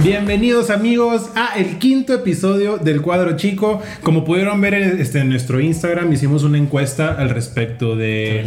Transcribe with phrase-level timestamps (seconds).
[0.00, 3.80] Bienvenidos amigos a el quinto episodio del cuadro chico.
[4.02, 8.44] Como pudieron ver este, en nuestro Instagram hicimos una encuesta al respecto de,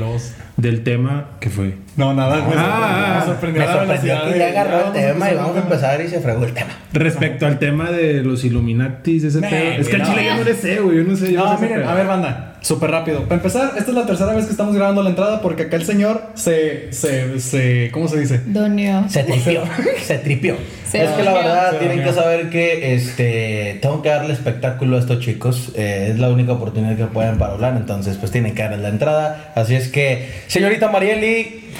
[0.57, 1.75] del tema que fue.
[1.95, 5.31] No, nada, me Ah, sorprendió, Me la sorprendió velocidad que de- ya agarró el tema
[5.31, 6.69] y vamos a empezar y se fregó el tema.
[6.93, 9.81] Respecto al tema de los Illuminatis, ese Nah, pedo.
[9.81, 10.09] Es que al no.
[10.09, 10.97] chile yo no le sé, güey.
[10.97, 11.31] Yo no sé.
[11.33, 13.23] Yo No, no sé ese miren, a ver, banda, súper rápido.
[13.23, 15.85] Para empezar, esta es la tercera vez que estamos grabando la entrada porque acá el
[15.85, 18.41] señor se, se, se, ¿cómo se dice?
[18.45, 19.05] Donio.
[19.09, 19.63] Se tripió,
[20.01, 20.55] se tripió.
[20.87, 24.95] Se es que la verdad Se tienen que saber que este tengo que darle espectáculo
[24.95, 25.71] a estos chicos.
[25.75, 28.89] Eh, es la única oportunidad que pueden para hablar, entonces pues tienen que darles la
[28.89, 29.51] entrada.
[29.55, 31.71] Así es que, señorita Marieli,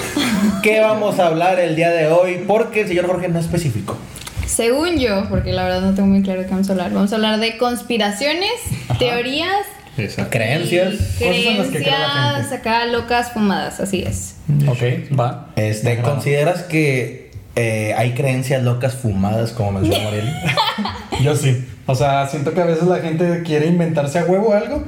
[0.63, 2.43] ¿qué vamos a hablar el día de hoy?
[2.47, 3.97] Porque el señor Jorge no especificó.
[4.45, 7.11] Según yo, porque la verdad no tengo muy claro de qué vamos a hablar, vamos
[7.11, 8.51] a hablar de conspiraciones,
[8.97, 9.65] teorías,
[9.97, 10.31] Exacto.
[10.31, 10.93] Creencias.
[10.93, 12.55] y que la creencias gente.
[12.55, 14.35] acá locas fumadas, así es.
[14.67, 15.49] Ok, va.
[15.55, 15.99] Este.
[16.01, 20.31] ¿consideras que eh, hay creencias locas fumadas, como mencionó Marieli?
[21.23, 21.65] Yo sí.
[21.87, 24.83] O sea, siento que a veces la gente quiere inventarse a huevo algo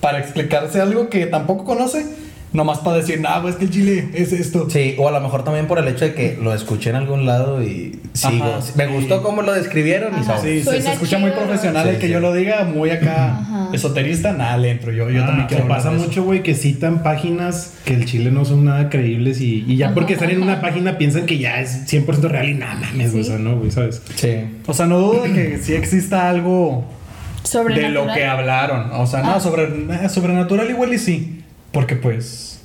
[0.00, 2.06] para explicarse algo que tampoco conoce,
[2.52, 4.68] nomás para decir, nah, pues que el chile es esto.
[4.68, 7.24] Sí, o a lo mejor también por el hecho de que lo escuché en algún
[7.24, 8.44] lado y sigo.
[8.44, 10.36] Ajá, Me gustó cómo lo describieron y Ajá.
[10.36, 10.64] sabes.
[10.64, 12.12] Sí, se, se escucha muy profesional el que sí.
[12.12, 13.68] yo lo diga, muy acá Ajá.
[13.72, 14.92] esoterista, nada, le entro.
[14.92, 18.44] Yo, yo Ah, también quiero pasa mucho, güey, que citan páginas que el chile no
[18.44, 21.60] son nada creíbles y, y ya Ajá, porque están en una página piensan que ya
[21.60, 23.30] es 100% real y nada mames, güey, Sí.
[23.30, 24.02] o sea, no, güey, ¿sabes?
[24.16, 24.28] Sí.
[24.66, 26.84] O sea, no dudo de que sí exista algo
[27.74, 28.90] de lo que hablaron.
[28.92, 29.40] O sea, no, Ah.
[29.40, 31.38] sobre, eh, sobrenatural igual y sí.
[31.72, 32.60] Porque pues.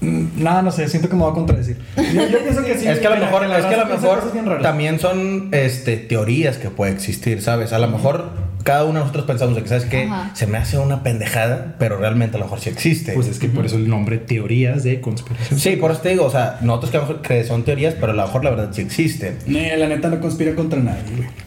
[0.00, 1.78] mm, Nada, no sé, siento que me va a contradecir.
[1.96, 2.88] Yo, yo pienso que sí.
[2.88, 6.92] es que a lo mejor, es que a lo también son este, teorías que puede
[6.92, 7.72] existir, ¿sabes?
[7.72, 10.04] A lo mejor cada uno de nosotros pensamos de que, ¿sabes qué?
[10.04, 10.30] Ajá.
[10.34, 13.12] Se me hace una pendejada, pero realmente a lo mejor sí existe.
[13.12, 15.60] Pues es que por eso el nombre teorías de conspiración.
[15.60, 18.22] sí, por eso te digo, o sea, nosotros mejor que son teorías, pero a lo
[18.22, 19.38] mejor la verdad sí existen.
[19.46, 21.45] Nee, la neta no conspira contra nadie, güey.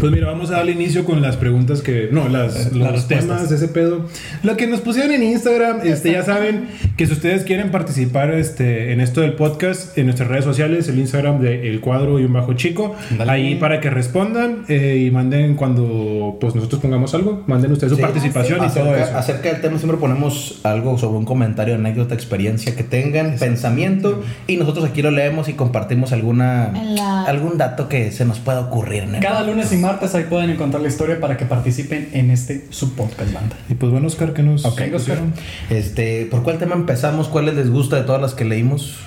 [0.00, 2.08] Pues mira, vamos a darle inicio con las preguntas que.
[2.10, 4.06] No, las, Eh, los las temas ese pedo.
[4.42, 6.66] Lo que nos pusieron en Instagram, este, ya saben
[6.96, 10.98] que si ustedes quieren participar este, en esto del podcast, en nuestras redes sociales, el
[10.98, 13.30] Instagram de El Cuadro y un Bajo Chico, Dale.
[13.30, 17.96] ahí para que respondan eh, y manden cuando pues nosotros pongamos algo, manden ustedes su
[17.96, 18.02] Sí.
[18.02, 19.18] participación y todo Acerca, eso.
[19.18, 24.56] acerca del tema siempre ponemos algo sobre un comentario, anécdota, experiencia que tengan, pensamiento y
[24.56, 29.06] nosotros aquí lo leemos y compartimos alguna la- algún dato que se nos pueda ocurrir.
[29.06, 29.20] ¿no?
[29.20, 33.32] Cada lunes y martes ahí pueden encontrar la historia para que participen en este subpodcast,
[33.32, 33.56] banda.
[33.68, 35.34] Y pues bueno, Oscar, ¿qué nos Ok, pusieron?
[35.68, 37.28] Este, ¿por cuál tema empezamos?
[37.28, 38.98] ¿Cuáles les gusta de todas las que leímos?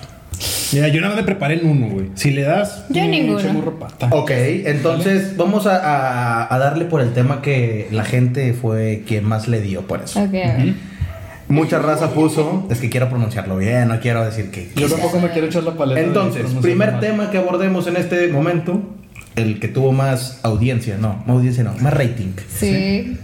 [0.74, 2.08] Mira, yo nada más me preparé en uno, güey.
[2.16, 3.40] Si le das, Yo ninguno.
[4.12, 9.24] Ok, entonces vamos a, a- a darle por el tema que la gente fue quien
[9.24, 10.19] más le dio por eso.
[10.19, 10.74] Ok, a ver.
[11.47, 14.72] Mucha raza puso, es que quiero pronunciarlo bien, no quiero decir que...
[14.75, 16.02] Yo tampoco me quiero echar la paleta.
[16.02, 17.00] Entonces, primer mal.
[17.00, 18.81] tema que abordemos en este momento,
[19.35, 22.34] el que tuvo más audiencia, no, más audiencia no, más rating.
[22.57, 23.18] Sí.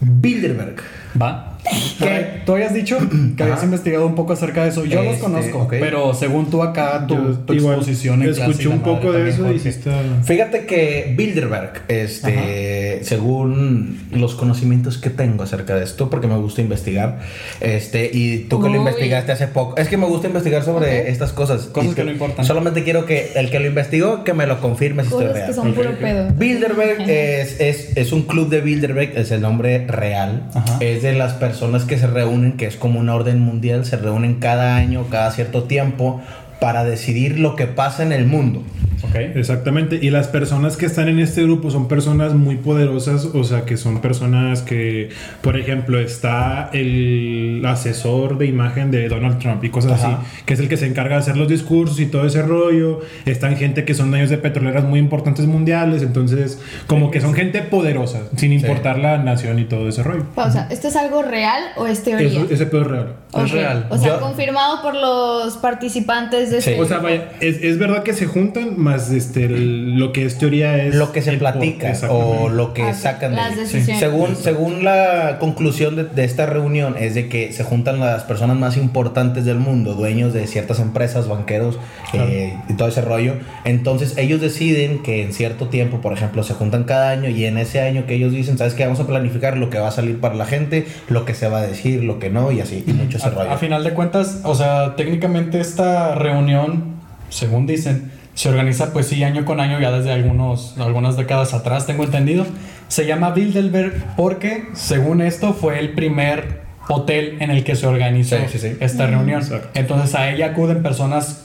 [0.00, 0.76] Bilderberg.
[1.20, 1.51] Va.
[1.98, 2.42] ¿Qué?
[2.44, 2.98] Tú habías dicho
[3.36, 3.66] que habías Ajá.
[3.66, 4.84] investigado un poco acerca de eso.
[4.84, 5.74] Yo los Este, conozco, ok.
[5.78, 9.28] pero según tú acá, tu, yo tu igual exposición en escuché un madre poco de
[9.30, 9.92] eso y está.
[10.24, 16.60] Fíjate que Bilderberg, este, según los conocimientos que tengo acerca de esto, porque me gusta
[16.62, 17.20] investigar,
[17.60, 18.78] este, y tú que lo Uy.
[18.78, 21.06] investigaste hace poco, es que me gusta investigar sobre Ok.
[21.08, 21.66] estas cosas.
[21.66, 22.44] Cosas que no importan.
[22.44, 25.46] Solamente quiero que el que lo investigó, que me lo confirme si estoy real.
[25.46, 26.28] que son puro pedo.
[26.34, 30.48] Bilderberg es, es, es un club de Bilderberg, es el nombre real.
[30.54, 30.78] Ajá.
[30.80, 31.51] Es de las personas
[31.86, 35.64] que se reúnen, que es como una orden mundial, se reúnen cada año, cada cierto
[35.64, 36.20] tiempo,
[36.60, 38.62] para decidir lo que pasa en el mundo.
[39.12, 39.36] Ok.
[39.36, 43.64] Exactamente, y las personas que están en este grupo son personas muy poderosas, o sea,
[43.64, 45.10] que son personas que,
[45.42, 50.20] por ejemplo, está el asesor de imagen de Donald Trump y cosas Ajá.
[50.22, 53.00] así, que es el que se encarga de hacer los discursos y todo ese rollo.
[53.26, 57.62] Están gente que son dueños de petroleras muy importantes mundiales, entonces, como que son gente
[57.62, 60.24] poderosa, sin importar la nación y todo ese rollo.
[60.34, 60.68] Pausa.
[60.70, 62.28] ¿Esto es algo real o es teoría?
[62.28, 63.14] Eso- ese pedo es real.
[63.34, 63.52] Es Ok.
[63.52, 63.86] real.
[63.90, 66.70] O sea, Yo- confirmado por los participantes de Sí.
[66.70, 66.82] este.
[66.82, 70.38] O sea, vaya, es, es verdad que se juntan, más este, el- lo que es
[70.38, 70.94] teoría es...
[70.94, 73.56] lo que se platica o lo que Ah, sacan de las ahí.
[73.56, 73.98] decisiones.
[74.00, 78.56] Según, según la conclusión de, de esta reunión es de que se juntan las personas
[78.56, 81.78] más importantes del mundo, dueños de ciertas empresas, banqueros
[82.12, 83.34] eh, y todo ese rollo.
[83.64, 87.58] Entonces ellos deciden que en cierto tiempo, por ejemplo, se juntan cada año y en
[87.58, 88.84] ese año que ellos dicen, ¿sabes qué?
[88.84, 91.58] Vamos a planificar lo que va a salir para la gente, lo que se va
[91.60, 93.50] a decir, lo que no y así, y mucho ese rollo.
[93.50, 96.84] A final de cuentas, o sea, técnicamente esta reunión,
[97.28, 101.86] según dicen, se organiza pues sí año con año ya desde algunos, algunas décadas atrás,
[101.86, 102.46] tengo entendido.
[102.88, 108.36] Se llama Bilderberg porque, según esto, fue el primer hotel en el que se organizó
[108.36, 108.76] Sí, sí, sí.
[108.80, 109.40] esta reunión.
[109.40, 109.68] Exacto.
[109.74, 111.44] Entonces a ella acuden personas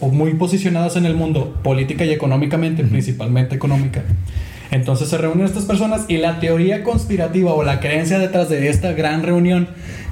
[0.00, 4.02] muy posicionadas en el mundo, política y económicamente, principalmente económica.
[4.70, 8.92] Entonces se reúnen estas personas y la teoría conspirativa o la creencia detrás de esta
[8.92, 9.68] gran reunión,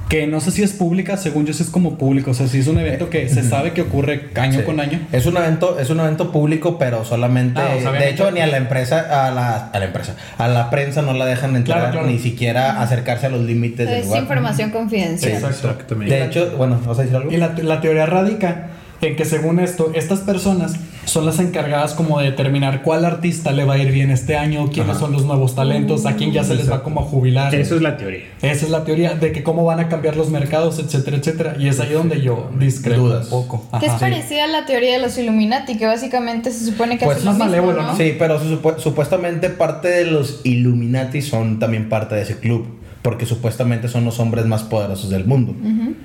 [0.09, 2.61] que no sé si es pública, según yo sí es como público, o sea, si
[2.61, 4.65] es un evento que se sabe que ocurre año Sí.
[4.65, 5.01] con año.
[5.11, 8.41] Es un evento, es un evento público, pero solamente, Ah, o sea, de hecho, ni
[8.41, 11.79] a la empresa, a la, a la empresa, a la prensa no la dejan entrar,
[11.79, 12.07] Claro, claro.
[12.07, 14.23] ni siquiera acercarse a los límites del Es lugar.
[14.23, 15.33] información confidencial.
[15.33, 15.71] Exacto.
[15.71, 16.15] Exactamente.
[16.15, 17.33] De hecho, bueno, ¿vas a decir algo?
[17.33, 18.69] Y la, la teoría radica
[19.01, 20.75] en que según esto, estas personas
[21.07, 24.69] son las encargadas como de determinar cuál artista le va a ir bien este año,
[24.71, 25.01] quiénes Ajá.
[25.01, 27.55] son los nuevos talentos, a quién ya se les va como a jubilar.
[27.55, 28.25] Eso es la teoría.
[28.43, 31.57] Esa es la teoría de que cómo van a cambiar los mercados, etcétera, etcétera.
[31.59, 33.25] Y es ahí donde yo discrepo Dudas.
[33.27, 33.67] un poco.
[33.81, 34.01] Que es Ajá.
[34.01, 37.39] parecida a la teoría de los Illuminati, que básicamente se supone que Pues lo más
[37.39, 37.97] malévolo, ¿no?
[37.97, 42.67] Sí, pero su- supu- supuestamente parte de los Illuminati son también parte de ese club.
[43.07, 45.55] Porque supuestamente son los hombres más poderosos del mundo.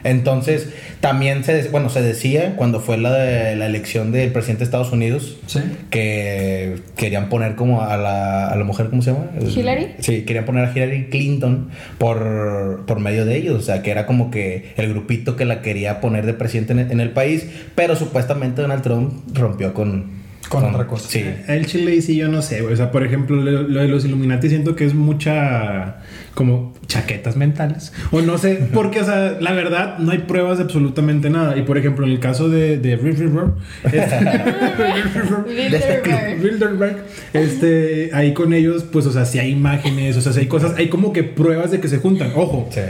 [0.03, 0.69] Entonces,
[0.99, 4.91] también se, bueno, se decía cuando fue la, de- la elección del presidente de Estados
[4.91, 5.61] Unidos Sí.
[5.89, 9.25] que querían poner como a la, a la mujer, ¿cómo se llama?
[9.39, 9.87] ¿Hillary?
[9.97, 13.55] Sí, querían poner a Hillary Clinton por, por medio de ellos.
[13.57, 16.79] O sea, que era como que el grupito que la quería poner de presidente en
[16.79, 17.47] el, en el país.
[17.73, 20.20] Pero supuestamente Donald Trump rompió con...
[20.49, 21.07] Con otra cosa.
[21.09, 21.23] Sí.
[21.47, 22.73] El Chile y sí, yo no sé, güey.
[22.73, 26.01] O sea, por ejemplo, lo, lo de los Illuminati siento que es mucha
[26.33, 27.93] como chaquetas mentales.
[28.11, 31.57] O no sé, porque, o sea, la verdad, no hay pruebas de absolutamente nada.
[31.57, 33.45] Y por ejemplo, en el caso de, de Riff River,
[33.83, 36.35] este, este.
[36.41, 36.97] Bilderberg.
[37.33, 40.75] Este, ahí con ellos, pues, o sea, si hay imágenes, o sea, si hay cosas,
[40.77, 42.31] hay como que pruebas de que se juntan.
[42.35, 42.81] Ojo, Sí.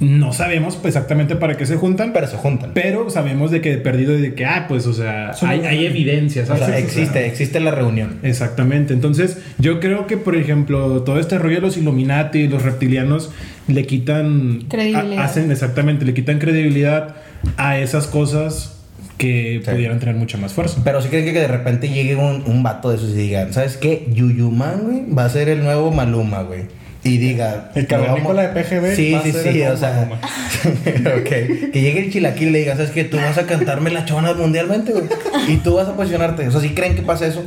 [0.00, 2.70] No sabemos pues, exactamente para qué se juntan, Pero se juntan.
[2.74, 6.48] pero sabemos de que perdido de que, ah, pues, o sea, Son- hay, hay evidencias.
[6.48, 8.18] O sea, existe, existe la reunión.
[8.22, 8.94] Exactamente.
[8.94, 13.30] Entonces, yo creo que, por ejemplo, todo este rollo de los Illuminati y los reptilianos
[13.68, 14.64] le quitan.
[14.68, 15.18] Credibilidad.
[15.18, 17.16] a- hacen exactamente, le quitan credibilidad
[17.58, 18.76] a esas cosas
[19.18, 19.70] que Sí.
[19.70, 20.80] pudieran tener mucha más fuerza.
[20.82, 23.76] Pero sí creen que de repente llegue un, un vato de esos y digan, ¿sabes
[23.76, 24.06] qué?
[24.14, 26.62] Yuyuman, güey, va a ser el nuevo Maluma, güey.
[27.02, 27.72] Y diga...
[27.74, 28.54] El "No cavernícola vamos-".
[28.54, 30.08] de PGB Sí, sí, sí, o sea...
[30.62, 31.28] ok.
[31.28, 33.04] Que llegue el chilaquil y le diga, ¿sabes qué?
[33.04, 35.04] Tú vas a cantarme la chona mundialmente, güey.
[35.48, 36.46] Y tú vas a posicionarte.
[36.48, 37.42] O sea, ¿sí creen que pasa eso?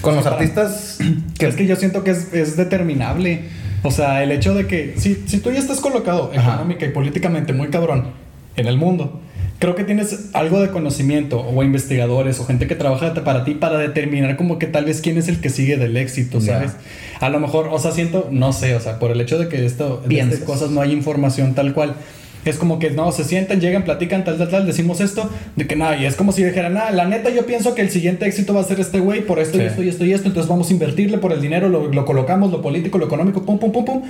[0.00, 0.98] Con los artistas...
[1.38, 3.42] Que es que yo siento que es, es determinable.
[3.82, 7.52] O sea, el hecho de que si, si tú ya estás colocado económica y políticamente
[7.52, 8.08] muy cabrón
[8.56, 9.20] en el mundo,
[9.60, 13.78] creo que tienes algo de conocimiento o investigadores o gente que trabaja para ti para
[13.78, 16.40] determinar como que tal vez quién es el que sigue del éxito.
[16.40, 16.72] ¿sabes?
[17.20, 19.64] A lo mejor, o sea, siento, no sé, o sea, por el hecho de que
[19.66, 21.94] esto, de estas cosas no hay información tal cual.
[22.42, 25.76] Es como que no, se sientan, llegan, platican, tal, tal, tal, decimos esto, de que
[25.76, 28.54] nada, y es como si dijeran, nada, la neta yo pienso que el siguiente éxito
[28.54, 30.70] va a ser este güey por esto y esto y esto y esto, entonces vamos
[30.70, 33.84] a invertirle por el dinero, lo, lo colocamos, lo político, lo económico, pum, pum, pum,
[33.84, 34.02] pum.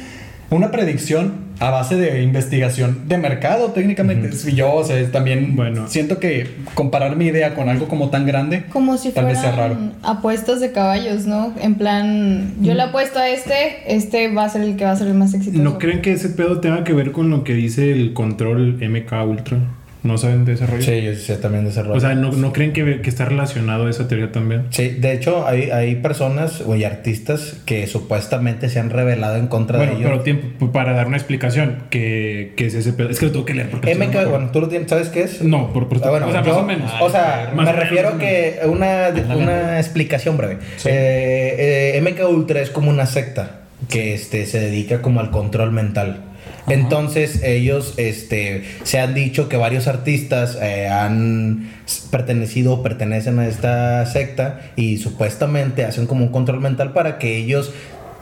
[0.51, 4.31] Una predicción a base de investigación de mercado, técnicamente.
[4.49, 5.87] Y yo, o sea, también Bueno.
[5.89, 9.53] siento que comparar mi idea con algo como tan grande, Como si Tal vez sea
[9.53, 11.55] fueran apuestas de caballos, ¿no?
[11.61, 14.97] En plan, yo le apuesto a este, este va a ser el que va a
[14.97, 15.63] ser el más exitoso.
[15.63, 19.13] ¿No creen que ese pedo tenga que ver con lo que dice el control MK
[19.29, 19.59] Ultra?
[20.03, 20.83] ¿No saben de ese rollo?
[20.83, 21.95] Sí, yo sé también de ese rollo.
[21.95, 24.65] O sea, ¿no, no creen que, que está relacionado a esa teoría también?
[24.71, 29.47] Sí, de hecho hay, hay personas o hay artistas que supuestamente se han revelado en
[29.49, 30.11] contra Bueno, de ellos.
[30.11, 33.11] pero tiempo, pues, para dar una explicación, que, que es ese pedo.
[33.11, 33.95] Es que lo tengo que leer porque...
[33.95, 35.43] me MK, bueno, ¿tú lo tienes, sabes qué es?
[35.43, 36.91] No, por, por Ah, bueno, o sea, yo- más o menos.
[37.01, 40.59] O sea, me menos, refiero o que una, una explicación breve.
[40.87, 45.73] Eh, eh, MK Ultra es como una secta que este, se dedica como al control
[45.73, 46.25] mental.
[46.71, 51.71] Entonces ellos este, se han dicho que varios artistas eh, han
[52.11, 57.37] pertenecido o pertenecen a esta secta y supuestamente hacen como un control mental para que
[57.37, 57.73] ellos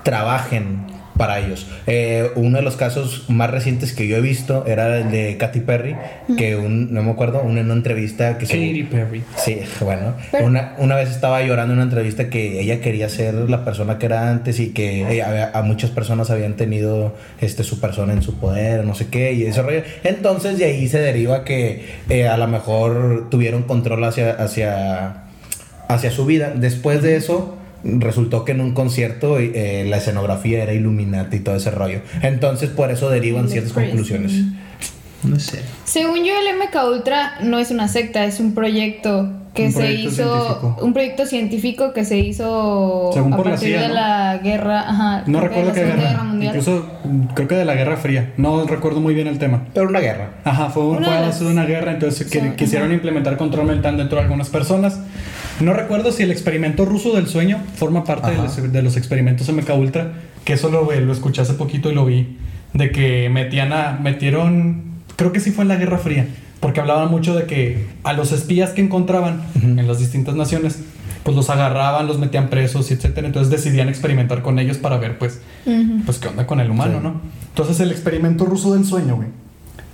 [0.02, 1.66] trabajen para ellos.
[1.86, 5.60] Eh, uno de los casos más recientes que yo he visto era el de Katy
[5.60, 5.96] Perry,
[6.38, 8.52] que un, no me acuerdo, una, en una entrevista que se...
[8.54, 9.22] Katy Perry.
[9.36, 10.14] Sí, bueno.
[10.40, 14.06] Una, una vez estaba llorando en una entrevista que ella quería ser la persona que
[14.06, 18.22] era antes y que ella- había- a muchas personas habían tenido este, su persona en
[18.22, 19.82] su poder, no sé qué, y ese rollo.
[20.04, 25.24] Entonces de ahí se deriva que eh, a lo mejor tuvieron control hacia, hacia,
[25.88, 26.52] hacia su vida.
[26.54, 31.56] Después de eso resultó que en un concierto eh, la escenografía era Illuminati y todo
[31.56, 32.00] ese rollo.
[32.22, 33.88] Entonces por eso derivan The ciertas Crazy.
[33.88, 34.32] conclusiones.
[35.24, 35.60] No sé.
[35.84, 39.30] Según yo, el MK Ultra no es una secta, es un proyecto
[39.64, 40.76] que se hizo, científico.
[40.82, 43.94] un proyecto científico que se hizo Según a por la partir CIA, de ¿no?
[43.94, 46.56] la guerra, ajá, no recuerdo qué la Segunda guerra, Mundial.
[46.56, 46.86] incluso
[47.34, 49.64] creo que de la Guerra Fría, no recuerdo muy bien el tema.
[49.74, 50.30] Pero una guerra.
[50.44, 52.88] Ajá, fue, Una fue de a las- base de una guerra, entonces que, Sí, quisieron
[52.88, 52.94] ajá.
[52.94, 55.00] implementar control mental dentro de algunas personas.
[55.60, 59.48] No recuerdo si el experimento ruso del sueño forma parte de los, de los experimentos
[59.52, 60.12] MK Ultra,
[60.44, 62.38] que eso lo, lo escuché hace poquito y lo vi
[62.74, 64.84] de que metían a, metieron,
[65.16, 66.26] creo que sí fue en la Guerra Fría,
[66.60, 70.80] porque hablaban mucho de que a los espías que encontraban en las distintas naciones,
[71.22, 73.26] pues los agarraban, los metían presos, etcétera.
[73.26, 75.40] Entonces decidían experimentar con ellos para ver, pues,
[76.04, 77.20] pues qué onda con el humano, ¿no?
[77.50, 79.28] Entonces el experimento ruso del sueño, güey,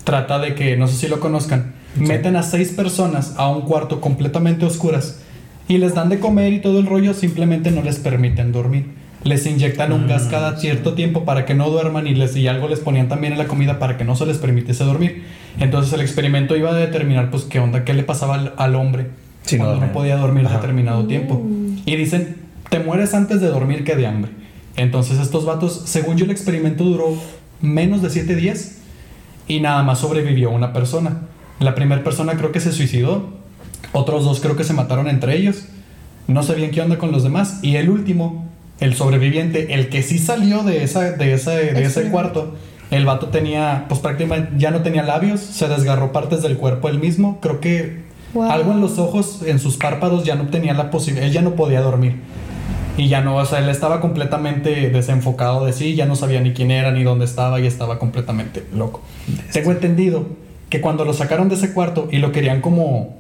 [0.04, 4.00] trata de que, no sé si lo conozcan, meten a seis personas a un cuarto
[4.00, 5.21] completamente oscuras
[5.68, 9.03] y les dan de comer y todo el rollo, simplemente no les permiten dormir.
[9.25, 12.47] Les inyectan un gas cada mm, cierto tiempo para que no duerman y, les, y
[12.47, 15.25] algo les ponían también en la comida para que no se les permitiese dormir.
[15.59, 19.07] Entonces el experimento iba a determinar pues qué onda, qué le pasaba al, hombre
[19.49, 21.43] cuando no, podía dormir determinado tiempo.
[21.43, 21.78] Mm.
[21.87, 22.37] Y dicen,
[22.69, 24.31] te mueres antes de dormir que de hambre.
[24.76, 27.16] Entonces estos vatos, según yo el experimento duró
[27.61, 28.78] menos de siete días
[29.47, 31.23] y nada más sobrevivió una persona.
[31.61, 33.28] La primera persona creo que se suicidó,
[33.93, 35.66] otros dos creo que se mataron entre ellos,
[36.26, 38.50] no sabían qué onda con los demás y el último
[38.85, 42.55] el sobreviviente, el que sí salió de, esa, de, ese, de ese cuarto,
[42.91, 46.99] el vato tenía, pues prácticamente ya no tenía labios, se desgarró partes del cuerpo él
[46.99, 48.05] mismo, creo que
[48.43, 51.55] algo en los ojos, en sus párpados ya no tenía la posibilidad, él ya no
[51.55, 52.17] podía dormir.
[52.97, 56.53] Y ya no, o sea, él estaba completamente desenfocado de sí, ya no sabía ni
[56.53, 59.00] quién era ni dónde estaba y estaba completamente loco.
[59.53, 60.26] Tengo entendido
[60.69, 63.17] que cuando lo sacaron de ese cuarto y lo querían como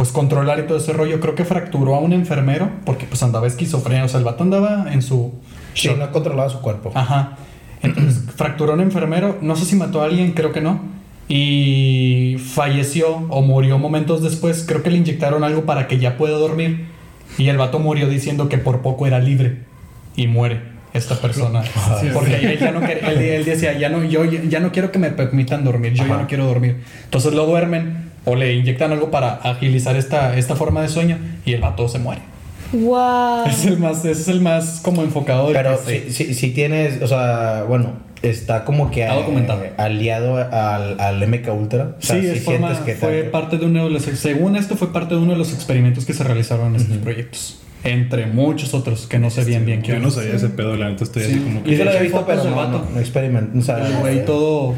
[0.00, 1.20] pues controlar y todo ese rollo.
[1.20, 4.02] Creo que fracturó a un enfermero porque pues andaba esquizofrenia.
[4.06, 5.34] O sea, el vato andaba en su...
[5.74, 6.90] Sí, no controlaba su cuerpo.
[6.94, 7.36] Ajá.
[7.82, 9.36] Entonces fracturó a un enfermero.
[9.42, 10.80] No sé si mató a alguien, creo que no.
[11.28, 14.64] Y falleció o murió momentos después.
[14.66, 16.86] Creo que le inyectaron algo para que ya pueda dormir.
[17.36, 19.64] Y el vato murió diciendo que por poco era libre.
[20.16, 20.62] Y muere
[20.94, 21.62] esta persona.
[22.14, 25.62] porque él, ya no él, decía, ya no, yo ya no quiero que me permitan
[25.62, 25.92] dormir.
[25.92, 26.78] Yo ya no quiero dormir.
[27.04, 31.52] Entonces lo duermen o le inyectan algo para agilizar esta, esta forma de sueño y
[31.52, 32.22] el vato se muere.
[32.72, 33.46] Wow.
[33.46, 35.52] Es el más, ese es el más como enfocado.
[35.52, 41.96] Pero si, si, tienes, o sea, bueno, está como que aliado al, al, MK Ultra.
[41.98, 42.44] sí, es
[42.84, 45.52] que fue parte de uno de los, según esto fue parte de uno de los
[45.52, 47.60] experimentos que se realizaron en estos proyectos.
[47.82, 49.82] Entre muchos otros que no se bien bien.
[49.82, 51.70] Yo no sabía ese pedo, la neta estoy así como que...
[51.70, 54.74] Yo se lo había visto, pero no, no, no O sea, el güey todo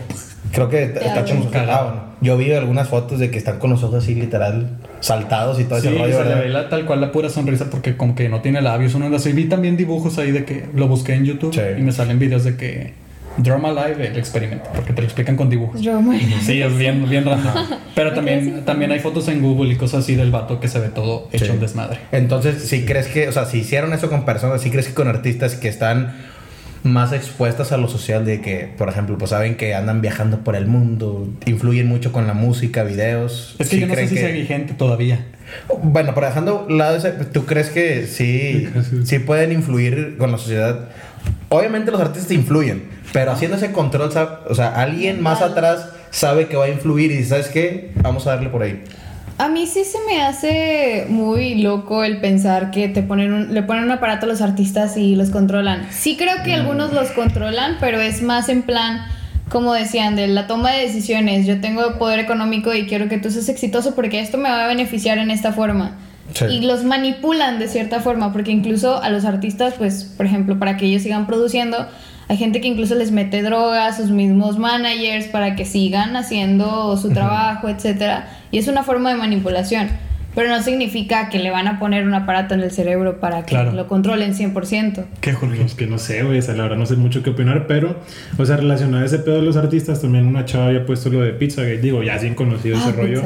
[0.50, 2.02] Creo que está como cagado, ¿no?
[2.20, 5.78] Yo vi algunas fotos de que están con los ojos así literal saltados y todo
[5.78, 6.16] ese rollo.
[6.16, 8.94] Se le ve la, tal cual la pura sonrisa porque como que no tiene labios.
[8.94, 9.32] Uno así.
[9.32, 12.56] Vi también dibujos ahí de que lo busqué en YouTube y me salen videos de
[12.56, 12.94] que
[13.36, 15.80] Drama Live el experimento, porque te lo explican con dibujos.
[16.42, 17.40] Sí, es bien, bien raro.
[17.94, 20.88] Pero también, también hay fotos en Google y cosas así del vato que se ve
[20.88, 21.98] todo hecho un desmadre.
[22.12, 25.08] Entonces, si crees que, o sea, si hicieron eso con personas, si crees que con
[25.08, 26.14] artistas que están
[26.82, 30.56] más expuestas a lo social de que, por ejemplo, pues saben que andan viajando por
[30.56, 33.56] el mundo, influyen mucho con la música, videos.
[33.58, 35.24] Es que yo no sé si sea vigente todavía.
[35.82, 38.68] Bueno, pero dejando lado ese, ¿tú crees que sí,
[39.04, 40.88] sí pueden influir con la sociedad?
[41.50, 44.10] Obviamente los artistas influyen, pero haciendo ese control,
[44.48, 47.92] o sea, alguien más atrás sabe que va a influir y ¿sabes qué?
[47.96, 48.82] Vamos a darle por ahí.
[49.38, 53.84] A mí sí se me hace muy loco el pensar que te ponen le ponen
[53.84, 55.86] un aparato a los artistas y los controlan.
[55.90, 59.04] Sí creo que algunos los controlan, pero es más en plan,
[59.48, 61.46] como decían, de la toma de decisiones.
[61.46, 64.68] Yo tengo poder económico y quiero que tú seas exitoso porque esto me va a
[64.68, 65.96] beneficiar en esta forma.
[66.48, 70.76] Y los manipulan de cierta forma, porque incluso a los artistas, pues, por ejemplo, para
[70.76, 71.86] que ellos sigan produciendo,
[72.28, 77.10] hay gente que incluso les mete drogas, sus mismos managers, para que sigan haciendo su
[77.10, 78.28] trabajo, etcétera.
[78.52, 79.88] Y es una forma de manipulación.
[80.34, 83.54] Pero no significa que le van a poner un aparato en el cerebro para que
[83.54, 85.04] lo controlen 100%.
[85.20, 85.66] ¿Qué, Jorge?
[85.76, 86.38] que no sé, güey.
[86.38, 87.96] O sea, la verdad no sé mucho qué opinar, pero,
[88.38, 91.20] o sea, relacionado a ese pedo de los artistas, también una chava había puesto lo
[91.20, 91.78] de Pizzagate.
[91.78, 93.22] Digo, ya sin conocido ese ah, rollo.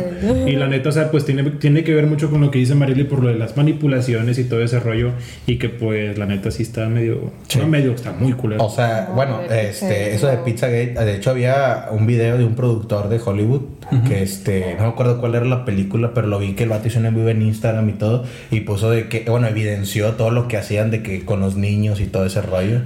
[0.46, 2.74] Y la neta, o sea, pues tiene, tiene que ver mucho con lo que dice
[2.74, 5.12] Marily por lo de las manipulaciones y todo ese rollo.
[5.46, 7.32] Y que, pues, la neta sí está medio.
[7.56, 8.64] No medio, está muy culero.
[8.64, 13.08] O sea, bueno, este, eso de Pizzagate, de hecho, había un video de un productor
[13.08, 13.62] de Hollywood
[14.06, 16.88] que, este, no me acuerdo cuál era la película, pero lo vi que el vato
[16.88, 20.56] en vivo en Instagram y todo, y puso de que, bueno, evidenció todo lo que
[20.56, 22.80] hacían de que con los niños y todo ese rollo.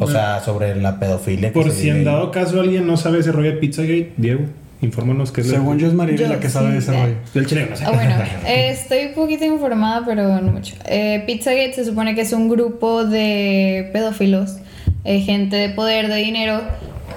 [0.00, 1.52] o sea, sobre la pedofilia.
[1.52, 4.42] Por si en dado caso alguien no sabe ese rollo de Pizzagate, Diego.
[4.80, 7.14] Infórmanos qué es Según yo es María la que sabe de ese rollo.
[7.32, 10.74] Del chileno, ah, bueno, estoy un poquito informada, pero no mucho.
[10.86, 14.58] Eh, Pizzagate se supone que es un grupo de pedófilos,
[15.04, 16.60] eh, gente de poder, de dinero,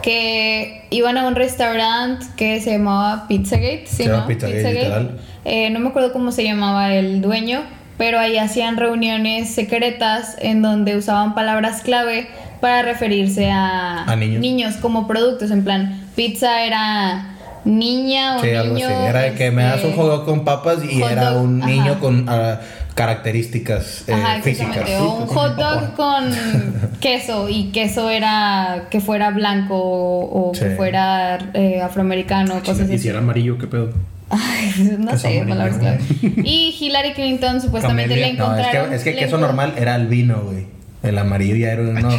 [0.07, 3.83] que iban a un restaurante que se llamaba Pizzagate.
[3.87, 5.09] ¿sí, se llama Pizzagate,
[5.43, 7.63] eh, no me acuerdo cómo se llamaba el dueño,
[7.97, 12.29] pero ahí hacían reuniones secretas en donde usaban palabras clave
[12.61, 14.77] para referirse a, niños.
[14.77, 15.51] como productos.
[15.51, 17.35] En plan, pizza era
[17.65, 18.87] niña o Sí, algo niño.
[18.87, 19.07] así.
[19.09, 21.91] Era de que me das un este, hot dog con papas y era un niño
[21.91, 21.99] ajá.
[21.99, 22.61] con ah,
[22.97, 24.75] características eh, Ajá, físicas.
[24.77, 24.97] exactamente.
[24.97, 26.25] O un hot dog con
[26.99, 32.93] queso y queso era que fuera blanco o, o que fuera eh, afroamericano, cosas Y
[32.93, 33.07] si así.
[33.09, 33.93] era amarillo, ¿qué pedo?
[34.29, 35.99] Ay, no Queso sé, palabras clave.
[36.43, 38.89] Y Hillary Clinton supuestamente le No, es encontraron.
[38.89, 40.65] que, es que le queso normal era albino, güey.
[41.03, 42.09] El amarillo ya era uno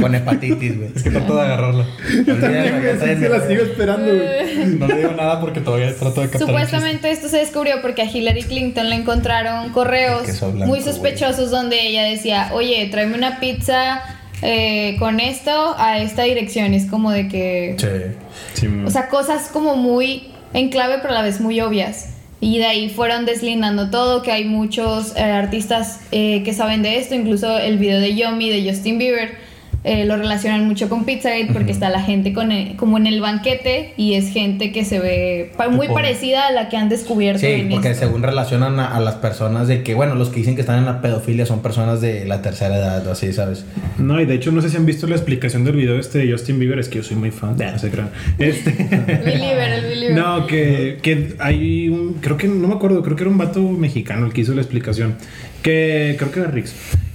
[0.00, 0.88] con hepatitis, güey.
[0.96, 1.86] Es que trato de agarrarla.
[2.24, 4.66] Se la sigo esperando, güey.
[4.78, 8.06] No le digo nada porque todavía trato de captar Supuestamente esto se descubrió porque a
[8.10, 14.00] Hillary Clinton le encontraron correos blanco, muy sospechosos donde ella decía, oye, tráeme una pizza
[14.42, 16.72] eh, con esto a esta dirección.
[16.72, 17.76] Y es como de que...
[17.78, 18.16] Sí.
[18.54, 22.13] Sí, mo- O sea, cosas como muy en clave, pero a la vez muy obvias.
[22.44, 26.98] Y de ahí fueron deslindando todo, que hay muchos eh, artistas eh, que saben de
[26.98, 29.38] esto, incluso el video de Yomi de Justin Bieber
[29.84, 33.20] eh, lo relacionan mucho con Pizzagate porque está la gente con el- como en el
[33.20, 37.40] banquete y es gente que se ve pa- muy parecida a la que han descubierto
[37.40, 38.06] Sí, en porque esto.
[38.06, 40.86] según relacionan a, a las personas de que, bueno, los que dicen que están en
[40.86, 43.64] la pedofilia son personas de la tercera edad o así, ¿sabes?
[43.98, 46.32] No, y de hecho no sé si han visto la explicación del video este de
[46.32, 48.10] Justin Bieber, es que yo soy muy fan, no se crean.
[48.38, 48.70] Este...
[49.24, 50.16] Believer, el believer.
[50.16, 52.14] No, que, que hay un.
[52.20, 54.62] Creo que no me acuerdo, creo que era un vato mexicano el que hizo la
[54.62, 55.16] explicación.
[55.62, 56.74] Que creo que era Rix.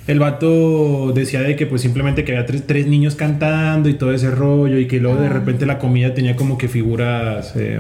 [0.10, 4.12] El vato decía de que pues simplemente que había tres, tres niños cantando y todo
[4.12, 5.34] ese rollo y que luego de Ah.
[5.34, 7.80] repente la comida tenía como que figuras eh,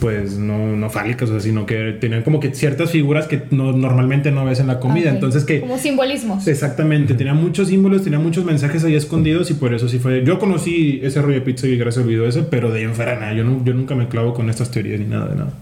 [0.00, 3.70] pues no, no fálicas, o sea, sino que tenían como que ciertas figuras que no,
[3.70, 5.10] normalmente no ves en la comida.
[5.10, 6.48] Entonces que Como simbolismos.
[6.48, 10.24] Exactamente, tenía muchos símbolos, tenía muchos mensajes ahí escondidos y por eso sí fue.
[10.24, 12.94] Yo conocí ese rollo de pizza y gracias al video ese, pero de ahí en
[12.94, 13.32] fuera nada.
[13.34, 15.52] Yo, no- yo nunca me clavo con estas teorías ni nada de nada.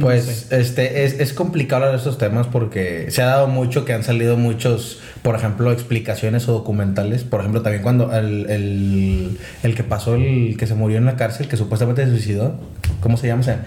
[0.00, 3.92] Pues este es, es complicado hablar de estos temas porque se ha dado mucho que
[3.92, 7.24] han salido muchos, por ejemplo, explicaciones o documentales.
[7.24, 11.16] Por ejemplo, también cuando el, el, el que pasó, el que se murió en la
[11.16, 12.54] cárcel, que supuestamente se suicidó.
[13.00, 13.40] ¿Cómo se llama?
[13.42, 13.64] O sea,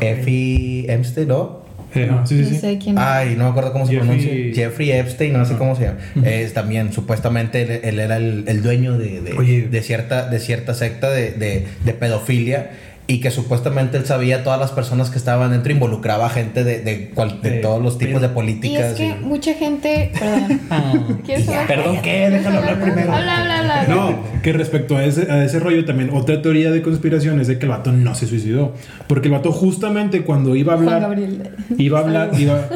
[0.00, 1.66] Effie Epstein, ¿no?
[1.94, 2.96] Eh, no, sí, sí, no sé quién.
[2.98, 4.54] Ay, no me acuerdo cómo se Jeffrey- pronuncia.
[4.54, 5.98] Jeffrey Epstein, no sé cómo se llama.
[6.22, 10.74] Es también, supuestamente, él, él era el, el dueño de, de, de cierta, de cierta
[10.74, 12.70] secta de, de, de pedofilia.
[13.10, 16.80] Y que supuestamente él sabía todas las personas que estaban dentro, involucraba a gente de,
[16.80, 18.92] de, cual- de De todos los tipos de y es políticas.
[18.94, 20.12] que y- mucha gente.
[20.18, 20.60] Perdón.
[21.66, 22.28] Perdón, ¿qué?
[22.28, 23.10] Déjalo hablar primero.
[23.12, 23.80] Habla, habla, habla.
[23.80, 23.94] habla.
[23.94, 27.58] No, que respecto a ese, a ese rollo también, otra teoría de conspiración es de
[27.58, 28.74] que el vato no se suicidó.
[29.06, 31.00] Porque el vato justamente cuando iba a Juan hablar...
[31.02, 31.50] Gabriel.
[31.78, 32.68] Iba a hablar, iba...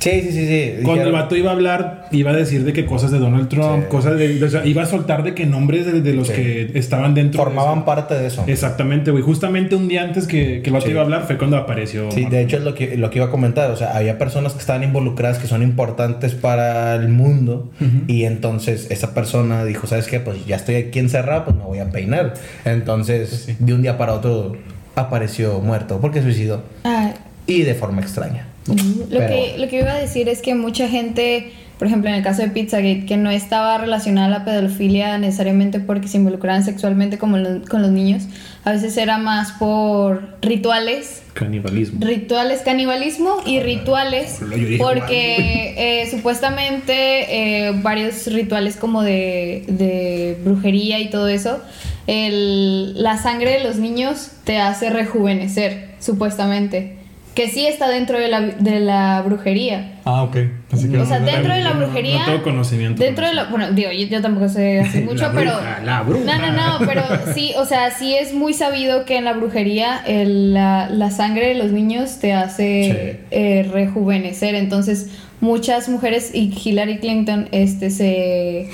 [0.00, 0.74] Sí, sí, sí, sí.
[0.84, 3.82] Cuando el vato iba a hablar, iba a decir de que cosas de Donald Trump,
[3.84, 3.88] Sí.
[3.88, 4.44] cosas de...
[4.44, 6.34] O sea, iba a soltar de que nombres de, de los Sí.
[6.34, 7.40] que estaban dentro.
[7.40, 8.44] de formaban parte de eso.
[8.46, 9.24] Exactamente, güey.
[9.24, 10.92] Justamente un día antes que, que el vato Sí.
[10.92, 12.10] iba a hablar fue cuando apareció.
[12.12, 13.70] Sí, de hecho es lo que, lo que iba a comentar.
[13.72, 17.70] O sea, había personas que estaban involucradas que son importantes para el mundo.
[18.06, 20.20] Y entonces esa persona dijo, ¿sabes qué?
[20.20, 22.34] Pues ya estoy aquí encerrado, pues me voy a peinar.
[22.64, 24.56] Entonces, de un día para otro
[24.94, 26.62] apareció muerto porque suicidó.
[26.84, 27.14] Ah,
[27.46, 28.47] Y de forma extraña.
[28.68, 32.16] Lo, Pero- que, lo que iba a decir es que mucha gente, por ejemplo en
[32.16, 36.64] el caso de Pizzagate, que no estaba relacionada a la pedofilia necesariamente porque se involucraban
[36.64, 38.24] sexualmente como lo- con los niños,
[38.64, 42.04] a veces era más por rituales, Canibalismo.
[42.04, 44.40] rituales canibalismo y rituales
[44.78, 51.60] porque eh, supuestamente eh, varios rituales como de, de brujería y todo eso,
[52.06, 56.97] el- la sangre de los niños te hace rejuvenecer, supuestamente.
[57.38, 59.92] Que sí está dentro de la, de la brujería.
[60.04, 60.36] Ah, ok.
[60.72, 62.24] Así que O sea, no, dentro no, de la no, no brujería.
[62.24, 63.44] tengo conocimiento Dentro de la.
[63.44, 65.52] Bueno, digo, yo, yo tampoco sé La mucho, pero.
[65.84, 66.24] la bruja.
[66.36, 67.02] No, no, no, pero
[67.34, 71.46] sí, o sea, sí es muy sabido que en la brujería el- la, la sangre
[71.46, 73.26] de los niños te hace Sí.
[73.30, 74.56] eh, rejuvenecer.
[74.56, 75.08] Entonces,
[75.40, 78.68] muchas mujeres y Hillary Clinton este, se,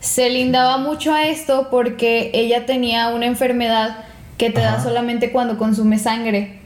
[0.00, 4.00] se lindaba mucho a esto porque ella tenía una enfermedad
[4.36, 6.58] que te da solamente cuando consume sangre.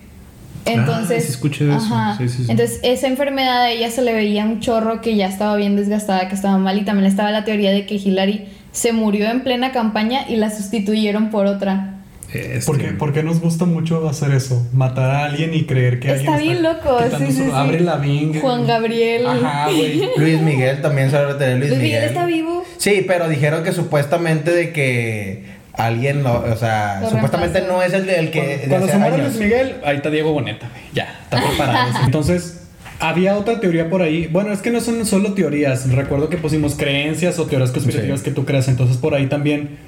[0.67, 1.95] Entonces, Ah, sí escuché de eso.
[1.95, 2.17] ajá.
[2.19, 2.51] Sí, sí, sí.
[2.51, 6.29] entonces esa enfermedad a ella se le veía un chorro que ya estaba bien desgastada,
[6.29, 9.73] que estaba mal y también estaba la teoría de que Hillary se murió en plena
[9.73, 11.95] campaña y la sustituyeron por otra.
[12.33, 14.65] Este, ¿Por qué, por qué nos gusta mucho hacer eso?
[14.73, 17.51] Matar a alguien y creer que Está alguien bien loco, sí, su- sí, sí.
[17.53, 18.41] Abre la vinga.
[18.41, 19.27] Juan Gabriel.
[19.27, 20.09] Ajá, güey.
[20.17, 21.99] Luis Miguel también sabe tener Luis, Luis Miguel.
[22.03, 22.65] Miguel está vivo.
[22.77, 25.50] Sí, pero dijeron que supuestamente de que
[25.87, 29.19] alguien, lo- o sea, Lo supuestamente no es el, el que de Cuando se muere.
[29.19, 30.83] Luis Miguel, ahí está Diego Boneta, güey.
[30.95, 31.93] Ya, está preparado.
[32.05, 32.63] Entonces,
[32.99, 34.27] había otra teoría por ahí.
[34.27, 35.91] Bueno, es que no son solo teorías.
[35.91, 38.25] Recuerdo que pusimos creencias o teorías conspirativas Sí.
[38.25, 38.69] que tú creas.
[38.69, 39.79] Entonces, por ahí también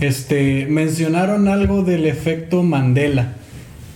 [0.00, 3.28] este, mencionaron algo del efecto Mandela.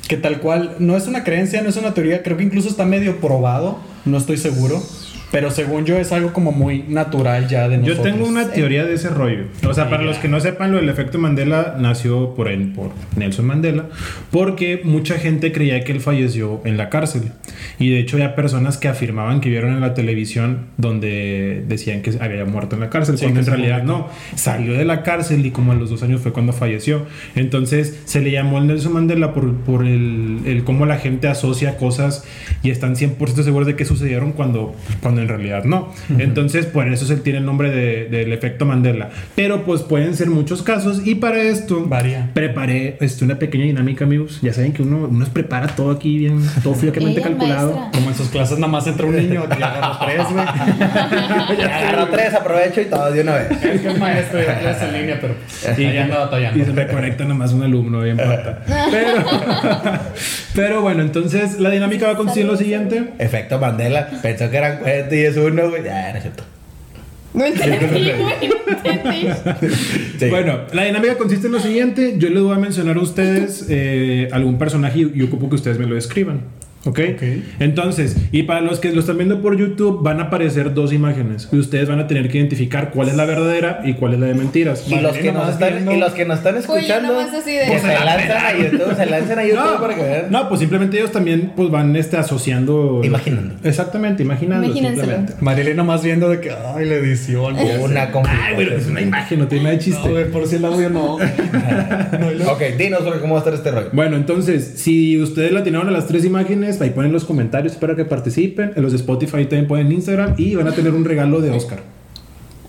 [0.08, 2.22] Que tal cual no es una creencia, no es una teoría.
[2.22, 3.78] Creo que incluso está medio probado.
[4.06, 4.82] No estoy seguro.
[5.30, 8.02] Pero según yo es algo como muy natural ya de Yo nosotros.
[8.04, 9.44] tengo una teoría de ese rollo.
[9.68, 12.92] O sea, para los que no sepan, lo del efecto Mandela nació por, él, por
[13.16, 13.86] Nelson Mandela,
[14.30, 17.24] porque mucha gente creía que él falleció en la cárcel.
[17.78, 22.12] Y de hecho, había personas que afirmaban que vieron en la televisión donde decían que
[22.20, 24.08] había muerto en la cárcel, Sí, cuando que en realidad no.
[24.34, 27.04] Salió de la cárcel y como a los dos años fue cuando falleció.
[27.34, 31.76] Entonces, se le llamó el Nelson Mandela por, por el, el cómo la gente asocia
[31.76, 32.24] cosas
[32.62, 35.92] y están 100% seguros de que sucedieron cuando, cuando en realidad no.
[36.18, 39.10] Entonces, por eso se tiene el nombre de- del efecto Mandela.
[39.34, 42.30] Pero pues pueden ser muchos casos y para esto Varía.
[42.34, 44.38] preparé este, una pequeña dinámica, amigos.
[44.42, 47.72] Ya saben que uno, uno prepara todo aquí bien, todo fríamente calculado.
[47.74, 47.90] maestra.
[47.98, 50.44] Como en sus clases nada más entra un niño y agarra tres, güey.
[51.68, 53.50] Agarro tres, aprovecho y todo de una vez.
[53.62, 55.34] Es que es maestro y da clases en línea, pero
[55.78, 56.74] Y, ahí anda y se batallando.
[56.74, 58.62] reconecta nomás un alumno, bien pata.
[58.90, 59.22] Pero,
[60.54, 63.10] pero bueno, entonces la dinámica va a consistir en lo siguiente.
[63.18, 64.08] Efecto Mandela.
[64.22, 65.84] Pensó que eran 40 y es uno, güey.
[65.84, 66.44] Ya, no es cierto.
[67.34, 68.48] No entendí, güey.
[68.48, 69.28] No entendí.
[70.18, 70.28] Sí.
[70.30, 72.14] Bueno, la dinámica consiste en lo siguiente.
[72.18, 75.78] Yo les voy a mencionar a ustedes eh, algún personaje y, y ocupo que ustedes
[75.78, 76.40] me lo describan.
[76.84, 77.00] ¿Ok?
[77.14, 77.22] Ok.
[77.58, 81.48] Entonces, y para los que lo están viendo por YouTube, van a aparecer dos imágenes.
[81.52, 84.26] Y ustedes van a tener que identificar cuál es la verdadera y cuál es la
[84.26, 84.84] de mentiras.
[84.88, 88.30] Y los, que nos están, viendo- y los que nos están escuchando, pues se lanzan
[88.46, 90.26] a YouTube, se lanzan a YouTube No, para que vean.
[90.30, 93.00] no, pues simplemente ellos también pues van este, asociando.
[93.04, 93.54] Imaginando.
[93.64, 94.66] Exactamente, imaginando.
[94.66, 95.18] Imagínenselo.
[95.40, 97.56] Marilyn nomás viendo de que, ay, la edición.
[97.56, 98.72] Una Ay, güey, complicación.
[98.80, 100.06] es una imagen, no tiene nada de chiste.
[100.06, 101.18] No, güey, por si el audio no.
[101.18, 103.88] no luego- Ok, dinos sobre cómo va a estar este rollo.
[103.92, 107.94] Bueno, entonces, si ustedes la atinaron a las tres imágenes, ahí ponen los comentarios para
[107.96, 108.72] que participen.
[108.76, 111.80] En los de Spotify también ponen Instagram y van a tener un regalo de Oscar.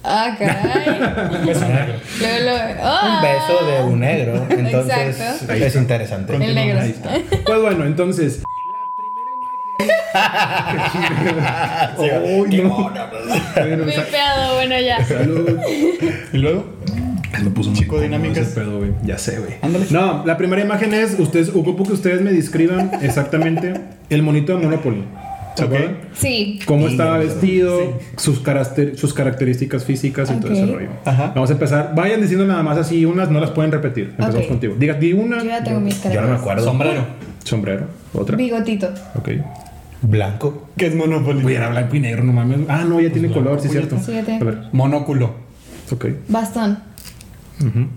[0.04, 1.46] Ah, caray.
[1.46, 1.94] Beso negro.
[1.94, 3.22] Un ¡Ah!
[3.22, 4.46] beso de un negro.
[4.50, 5.54] Entonces, Exacto.
[5.54, 6.36] es interesante.
[6.36, 6.80] El negro.
[6.80, 7.10] Ahí está.
[7.46, 8.42] Pues bueno, entonces.
[11.98, 12.92] Uy, no.
[13.56, 15.06] Bueno, sa- Pipeado, bueno, ya.
[15.06, 15.60] salud.
[16.34, 16.66] Y luego,
[17.44, 18.40] Me puso Chico dinámicas.
[18.48, 18.92] ese pedo, güey.
[19.06, 19.54] Ya sé, güey.
[19.62, 19.86] Ándale.
[19.92, 23.74] No, la primera imagen es, ustedes, ocupo que ustedes me describan exactamente
[24.10, 25.04] el monito de Monopoly.
[25.56, 25.98] ¿Se acuerdan?
[26.14, 26.60] Sí.
[26.66, 27.26] Cómo Sí, estaba sí.
[27.28, 30.88] vestido, sus, caraster- sus características físicas y todo ese rollo.
[31.06, 31.34] Ajá.
[31.36, 31.94] Vamos a empezar.
[31.96, 34.06] Vayan diciendo nada más así, unas no las pueden repetir.
[34.12, 34.48] Empezamos Ok.
[34.48, 34.76] contigo.
[34.80, 35.40] Diga, di una.
[35.40, 36.64] Yo ya tengo mis Yo no me acuerdo.
[36.64, 37.02] sombrero.
[37.44, 37.88] Sombrero.
[38.14, 38.38] Otra.
[38.38, 38.88] Bigotito.
[39.16, 39.30] Ok.
[40.02, 40.70] Blanco.
[40.78, 41.44] ¿Qué es Monopoly?
[41.44, 42.60] Uy, era blanco y negro, no mames.
[42.70, 43.98] Ah, no, ya tiene blanco, color, sí, es cierto.
[44.00, 44.40] Sí, ya tiene.
[44.42, 44.58] A ver.
[44.72, 45.34] Monóculo.
[45.92, 46.06] Ok.
[46.30, 46.80] Bastón.
[47.62, 47.88] Ujú.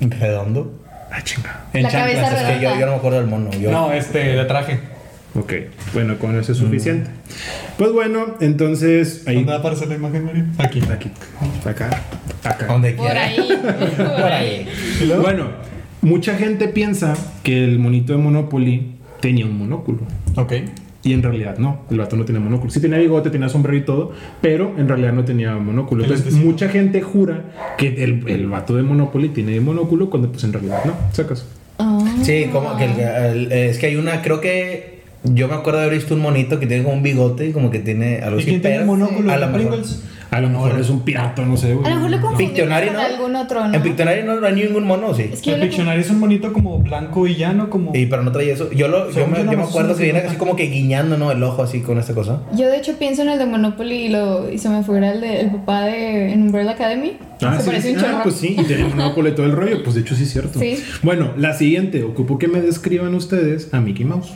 [0.00, 0.80] Redondo.
[1.10, 1.64] Ah, chinga.
[1.72, 2.42] En La cabeza chanclas.
[2.42, 3.50] Es que yo, yo no me acuerdo del mono.
[3.52, 4.80] Yo, No, este, de traje.
[5.36, 5.52] Ok.
[5.92, 7.10] Bueno, con eso es suficiente.
[7.76, 9.36] Pues bueno, entonces ahí.
[9.36, 10.44] ¿Dónde va a aparecer la imagen, Mario?
[10.58, 10.80] Aquí.
[10.92, 11.10] Aquí.
[11.68, 11.90] Acá.
[12.44, 12.66] Acá.
[12.66, 13.24] Donde Por quiera.
[13.26, 13.48] ahí.
[13.96, 14.68] Por ahí.
[15.00, 15.22] ¿Y luego?
[15.22, 15.48] Bueno,
[16.02, 20.00] mucha gente piensa que el monito de Monopoly tenía un monóculo.
[20.36, 20.52] Ok.
[21.04, 22.70] Y en realidad no, el vato no tenía monóculo.
[22.70, 26.02] Sí tenía bigote, tenía sombrero y todo, pero en realidad no tenía monóculo.
[26.04, 27.42] Entonces, mucha gente jura
[27.76, 30.94] que el, el vato de Monopoly tiene monóculo cuando pues en realidad no.
[31.12, 31.46] ¿Sacas?
[31.78, 31.98] Ah.
[32.22, 35.86] Sí, como que el- el- es que hay una, creo que yo me acuerdo de
[35.86, 38.44] haber visto un monito que tiene como un bigote y como que tiene algo ¿Y
[38.44, 39.30] quién tiene monóculo?
[39.32, 39.82] A lo mejor.
[40.34, 41.74] A lo mejor es un pirata, no sé.
[41.74, 41.86] güey.
[41.86, 43.00] A lo mejor lo confundimos con ¿no?
[43.00, 43.74] algún otro, ¿no?
[43.74, 45.30] En Pictionary no, no hay ningún mono, sí.
[45.32, 47.92] Es que El lo Pictionary es un bonito como blanco y llano, como.
[47.94, 48.70] Y pero no trae eso.
[48.72, 51.30] Yo, lo, yo, me, yo me acuerdo que viene así como que guiñando, ¿no?
[51.30, 52.42] El ojo así con esta cosa.
[52.56, 55.20] Yo de hecho pienso en el de Monopoly y, lo, y se me fuera el
[55.20, 57.16] de el papá de en Umbrella Academy.
[57.42, 57.94] Ah, se sí, parece sí.
[57.94, 58.22] un Ah, chorro.
[58.24, 59.82] pues sí, y tenía monóculo y todo el rollo.
[59.82, 60.58] Pues de hecho sí es cierto.
[60.58, 60.82] Sí.
[61.02, 64.32] Bueno, la siguiente, ocupo que me describan ustedes a Mickey Mouse.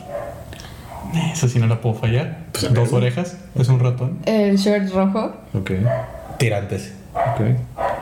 [1.33, 2.39] Esa sí no la puedo fallar.
[2.51, 3.37] Pues, Dos orejas.
[3.55, 4.19] Es un ratón.
[4.25, 5.33] El short rojo.
[5.53, 5.71] Ok,
[6.37, 6.93] Tirantes.
[7.13, 7.41] ok.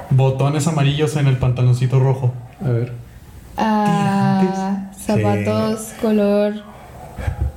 [0.09, 2.33] Botones amarillos en el pantaloncito rojo.
[2.63, 2.91] A ver,
[3.57, 6.53] Ah, zapatos color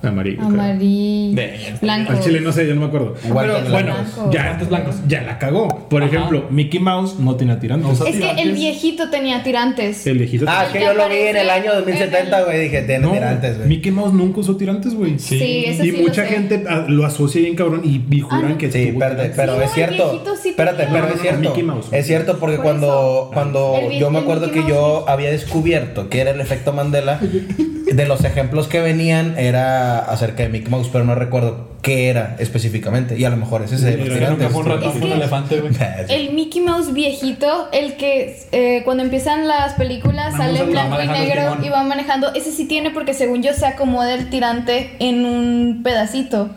[0.02, 0.42] amarillo.
[0.42, 1.36] amarillo.
[1.36, 2.12] De- Blanco.
[2.12, 3.14] Al chile no sé, yo no me acuerdo.
[3.22, 4.30] Pero bueno, blancos.
[4.32, 4.96] ya, blancos.
[5.06, 5.79] ya la cagó.
[5.90, 6.14] Por Ajá.
[6.14, 8.00] ejemplo, Mickey Mouse no tiene tirantes.
[8.00, 10.06] Es que el viejito tenía tirantes.
[10.06, 10.44] El viejito.
[10.48, 12.60] Ah, es que yo lo vi en el año 2070, güey.
[12.60, 13.68] Dije, tiene no, tirantes, güey.
[13.68, 15.18] Mickey Mouse nunca usó tirantes, güey.
[15.18, 15.38] Sí.
[15.38, 18.58] Sí, eso Y sí mucha gente ah, lo asocia bien cabrón y, y juran Ah,
[18.58, 19.32] que Sí, tirantes.
[19.34, 20.10] pero Sí, no, es el cierto.
[20.10, 20.92] viejito sí espérate, tenía.
[20.92, 21.40] pero No, es cierto.
[21.40, 21.86] Mickey Mouse.
[21.92, 23.30] Es cierto porque Por cuando, eso.
[23.34, 27.18] cuando yo me acuerdo que yo había descubierto que era el efecto Mandela,
[27.92, 32.36] de los ejemplos que venían era acerca de Mickey Mouse, pero no recuerdo qué era
[32.38, 33.18] específicamente.
[33.18, 35.00] Y a lo mejor ese es el Era- Creo que fue un Es ratón, fue
[35.02, 35.72] un que- elefante, güey.
[36.08, 41.02] El Mickey Mouse viejito, el que eh, cuando empiezan las películas Vamos sale en blanco
[41.02, 42.34] y negro y va manejando.
[42.34, 46.50] Ese sí tiene porque según yo se acomoda el tirante en un pedacito.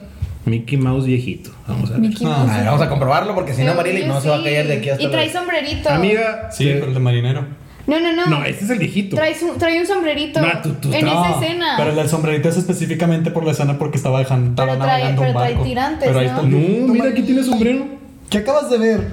[0.46, 1.52] Mickey Mouse viejito.
[1.68, 2.02] Vamos a ver.
[2.02, 2.52] Mickey Ah, Mouse.
[2.52, 4.44] A ver, vamos a comprobarlo porque si no, Según Marily yo no se va a
[4.44, 5.40] callar de aquí hasta Y trae luego.
[5.40, 5.90] sombrerito.
[5.90, 7.46] Amiga, Sí, pero el de marinero.
[7.86, 8.26] No, no, no.
[8.28, 9.16] No, este es el viejito.
[9.18, 11.74] Trae, su- trae un sombrerito No, tú- tú- en No, esa escena.
[11.78, 15.22] Pero el sombrerito es específicamente por la escena porque estaba dejando, estaba Pero trae- navegando
[15.22, 15.66] un pero trae barco.
[15.66, 16.32] tirantes, Pero ahí ¿no?
[16.34, 17.86] está el No, mira, aquí tiene sombrero.
[18.30, 19.08] ¿Qué acabas de ver?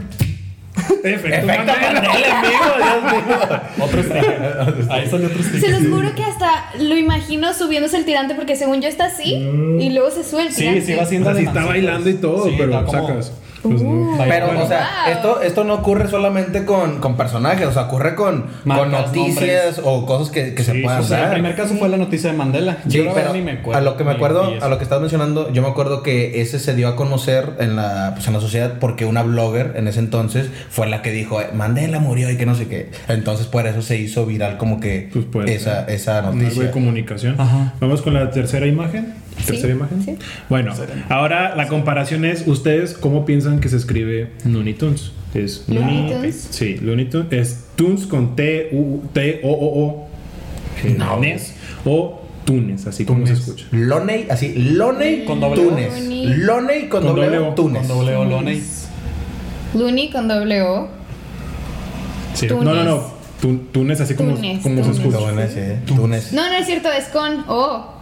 [1.05, 1.93] Efecto Efecto Mandela.
[1.93, 3.61] Mandela, amigo, Dios mío.
[3.85, 4.93] Otro.
[4.93, 5.61] Ahí salió otro sticker.
[5.61, 9.35] Se los juro que hasta lo imagino subiéndose el tirante porque según yo está así
[9.35, 10.83] y luego se sube el Sí, tirante.
[10.83, 13.21] sí, va O haciendo sea, sí está bailando y todo, Sí, pero está como-
[13.63, 13.91] Pues no.
[13.91, 14.19] Uh.
[14.29, 14.65] Pero, Bueno.
[14.65, 15.13] o sea, Wow.
[15.13, 19.81] esto, esto no ocurre solamente con, con personajes, o sea, ocurre con, Marcas, con noticias
[19.85, 22.37] o cosas que, que se puedan O sea, el primer caso fue la noticia de
[22.39, 22.79] Mandela.
[22.89, 23.79] Sí, Yo pero ni me acuerdo.
[23.79, 26.59] a lo que me acuerdo, a lo que estás mencionando, yo me acuerdo que ese
[26.59, 29.99] se dio a conocer en la, pues, en la sociedad porque una blogger en ese
[30.01, 32.91] entonces fue la que dijo, "Eh, Mandela murió y que no sé qué.
[33.09, 35.95] Entonces por eso se hizo viral como que Pues puede esa, ser.
[35.95, 36.71] esa Un algo de noticia.
[36.71, 37.35] comunicación.
[37.39, 37.75] Ajá.
[37.81, 39.15] Vamos con la tercera imagen.
[39.39, 40.03] Sí, ¿Tercera imagen?
[40.03, 40.19] sí.
[40.51, 40.75] Bueno,
[41.09, 45.13] ahora la comparación es: ¿Ustedes cómo piensan que se escribe Looney Tunes?
[45.35, 46.49] Es Looney Tunes.
[46.51, 47.33] Sí, Looney Tunes.
[47.33, 50.09] Es Tunes con T, U, T, O, O,
[50.85, 51.19] eh, No.
[51.19, 53.49] Nes, o Tunes, así como se Tunes.
[53.49, 53.67] escucha.
[53.73, 55.63] Loney, así, Loney Con doble.
[55.65, 56.27] Looney.
[56.37, 57.55] Loney con, Con doble O.
[57.55, 57.87] Túnez.
[57.87, 58.63] Con doble O, Loney.
[59.75, 60.89] Looney con doble O.
[62.35, 62.47] Sí.
[62.49, 62.65] Tunes.
[62.65, 63.21] No, no, no.
[63.41, 64.99] Tu- Tunes, así como, Tunes, como se Tunes.
[64.99, 65.19] escucha.
[65.31, 65.61] Túnez, sí,
[65.95, 66.33] Túnez.
[66.33, 67.95] No, no es cierto, es con O.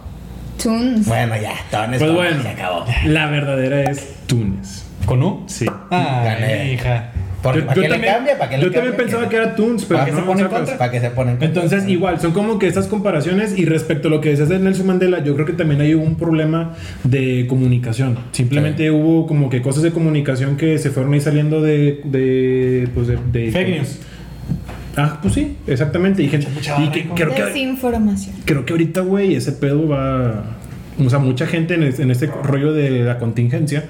[0.61, 1.05] Tunes.
[1.07, 2.85] Bueno, ya, Túnez, Pues no, bueno, se acabó.
[3.05, 4.83] la verdadera es Tunes.
[5.09, 5.43] ¿Con U?
[5.47, 5.65] Sí.
[5.89, 6.73] Ah, Gané.
[6.73, 7.11] hija.
[7.41, 8.37] Porque, ¿Para qué le cambia?
[8.37, 10.41] ¿Para qué le yo también pensaba que era Tunes, pero ¿Para no, qué se pone
[10.41, 10.59] en sacas.
[10.59, 10.77] contra?
[10.77, 14.19] ¿Para qué se ponen Entonces, igual, son como que estas comparaciones y respecto a lo
[14.21, 16.73] que decías de Nelson Mandela, yo creo que también hay un problema
[17.05, 18.17] de comunicación.
[18.33, 22.01] Simplemente hubo como que cosas de comunicación que se fueron ahí saliendo de...
[22.03, 23.99] de, pues de, de- Fake news.
[24.97, 26.21] Ah, pues sí, exactamente.
[26.21, 28.35] Y, gente, Mucha y que, creo, que, Desinformación.
[28.43, 30.57] creo que ahorita, güey, ese pedo va...
[31.03, 33.85] O sea, mucha gente en, es- en este rollo de la contingencia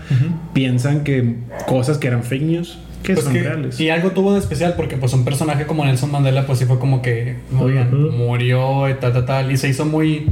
[0.53, 1.35] piensan que
[1.67, 3.79] cosas que eran fake news, que Pues son que- reales.
[3.79, 6.79] y algo tuvo de especial porque pues un personaje como Nelson Mandela pues sí fue
[6.79, 8.11] como que oigan, Ujú.
[8.11, 10.27] murió y tal, tal, tal y se hizo muy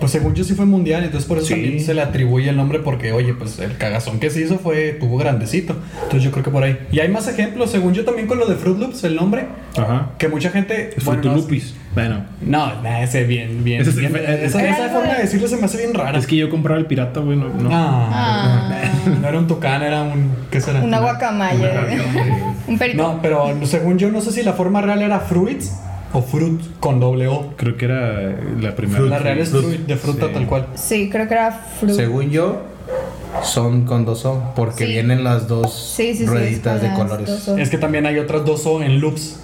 [0.00, 1.54] pues según yo sí fue mundial entonces por eso Sí.
[1.54, 4.96] también se le atribuye el nombre porque oye pues el cagazón que se hizo fue
[4.98, 8.26] tuvo grandecito entonces yo creo que por ahí y hay más ejemplos según yo también
[8.26, 9.44] con lo de Fruit Loops el nombre
[9.76, 10.10] Ajá.
[10.18, 11.74] que mucha gente bueno, Fruity no- Lupis.
[11.92, 15.22] Bueno, no, nah, ese bien bien, Ese es- bien- es- esa, esa forma de- de
[15.22, 17.36] decirlo se me hace bien rara es que yo compraba el pirata, güey.
[17.36, 17.68] No, no.
[17.72, 19.10] Ah, Ah.
[19.20, 20.80] no era un tucán era un ¿qué será?
[20.82, 21.86] Una guacamaya.
[22.68, 23.02] un perito.
[23.02, 25.72] No, pero según yo no sé si la forma real era fruits
[26.12, 27.54] o fruit con doble O.
[27.56, 29.00] Creo que era la primera.
[29.02, 30.32] La real es fruit, de fruta Sí.
[30.34, 30.66] tal cual.
[30.74, 31.94] Sí, creo que era fruit.
[31.94, 32.62] Según yo,
[33.42, 34.92] son con dos O, porque Sí.
[34.92, 37.48] vienen las dos Sí, sí, sí, rueditas de colores.
[37.56, 39.38] Es que también hay otras dos O en loops.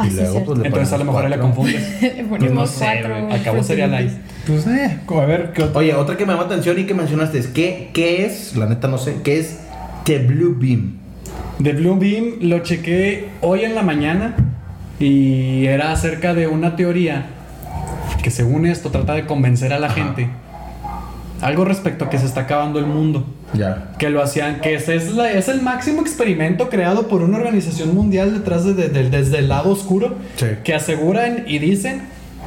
[0.00, 1.46] Ah, y luego, pues, le Entonces a lo mejor le cuatro.
[1.46, 2.02] confundes.
[2.02, 2.86] Le ponemos no sé.
[3.32, 4.12] Acabó sería light.
[4.46, 5.64] Pues, eh, a ver, ¿qué?
[5.74, 8.54] Oye, otra que me llama atención y que mencionaste es ¿qué, qué es?
[8.56, 9.58] La neta no sé, ¿qué es
[10.04, 10.98] The Blue Beam?
[11.58, 14.36] De Blue Beam lo chequé hoy en la mañana
[15.00, 17.26] y era acerca de una teoría
[18.22, 20.28] que según esto trata de convencer a la gente
[21.40, 23.24] algo respecto a que se está acabando el mundo.
[23.54, 23.92] Ya.
[23.98, 27.94] Que lo hacían, que ese es, la- es el máximo experimento creado por una organización
[27.94, 30.46] mundial detrás de, de- de- desde el lado oscuro, Sí.
[30.64, 32.02] que aseguran y dicen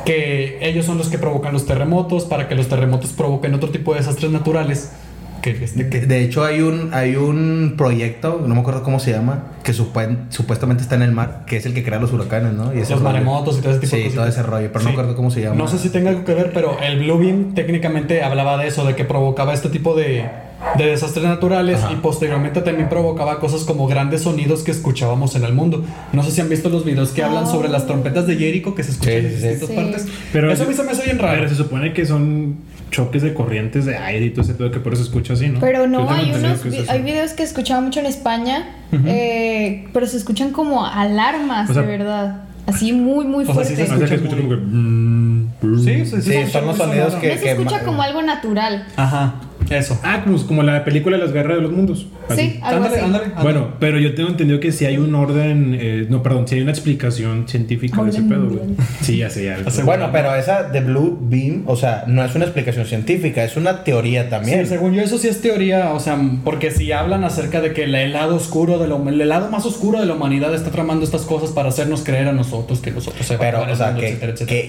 [0.06, 3.94] que ellos son los que provocan los terremotos para que los terremotos provoquen otro tipo
[3.94, 4.92] de desastres naturales.
[5.42, 9.12] Que este, que- De hecho, hay un, hay un proyecto, no me acuerdo cómo se
[9.12, 12.74] llama, que supuestamente está en el mar, que es el que crea los huracanes, ¿no?
[12.74, 13.02] Y los rollo.
[13.02, 14.16] maremotos y todo ese tipo de Sí, cosas.
[14.20, 14.86] todo ese rollo, pero no Sí.
[14.88, 15.56] me acuerdo cómo se llama.
[15.56, 18.86] No sé si tenga algo que ver, pero el Blue Beam técnicamente hablaba de eso,
[18.86, 20.30] de que provocaba este tipo de,
[20.78, 21.94] de desastres naturales Ajá.
[21.94, 25.84] y posteriormente también provocaba cosas como grandes sonidos que escuchábamos en el mundo.
[26.14, 28.84] No sé si han visto los videos que hablan sobre las trompetas de Jericho que
[28.84, 29.48] se escuchan Sí, en sí, sí.
[29.48, 29.76] distintas Sí.
[29.76, 30.08] partes.
[30.32, 31.38] Pero eso a mí se me hace bien raro.
[31.38, 32.58] Pero se supone que son
[32.92, 35.48] choques de corrientes de aire y todo ese pedo que por eso se escucha así,
[35.48, 35.60] ¿no?
[35.60, 38.70] Pero no, hay unos vi- hay videos que escuchaba mucho en España,
[39.06, 42.44] eh, pero se escuchan como alarmas, O sea- de verdad.
[42.68, 43.78] Así muy, muy O sea, sí fuertes.
[43.78, 44.56] se O sea, que escucha escucha como que...
[44.58, 45.80] muy- mm, mm.
[45.84, 46.32] Sí, sí, sí.
[46.32, 48.86] Sí, son los sonidos que- no se escucha como algo natural.
[48.96, 49.34] Ajá,
[49.70, 50.00] eso.
[50.04, 52.08] Ah, como, como la película de las guerras de los mundos.
[52.28, 52.42] Así.
[52.42, 53.06] Sí, algo Ándale, así.
[53.06, 53.44] ándale, ándale.
[53.44, 56.62] Bueno, pero yo tengo entendido que si hay un orden, eh, no, perdón, si hay
[56.62, 58.62] una explicación científica de ese pedo, güey.
[59.02, 59.58] Sí, ya sé, ya.
[59.86, 63.84] Bueno, pero esa de Blue Beam, o sea, no es una explicación científica, es una
[63.84, 64.62] teoría también.
[64.64, 67.84] Sí, según yo eso sí es teoría, o sea, porque si hablan acerca de que
[67.86, 71.22] el, lado oscuro de hum- el lado más oscuro de la humanidad está tramando estas
[71.24, 74.32] cosas para hacernos creer a nosotros que nosotros se Pero, o sea, mundo, que, etcétera,
[74.34, 74.62] etcétera.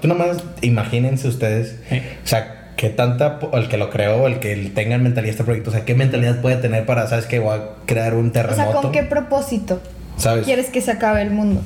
[0.00, 1.76] que nomás imagínense ustedes,
[2.24, 5.70] o sea, qué tanta, el que lo creó, el que tenga en mentalidad este proyecto,
[5.70, 8.72] o sea, qué mentalidad puede tener para, sabes que voy a crear un O terremoto,
[8.72, 9.80] sea, ¿con qué propósito
[10.16, 10.44] ¿sabes?
[10.44, 11.62] quieres que se acabe el mundo?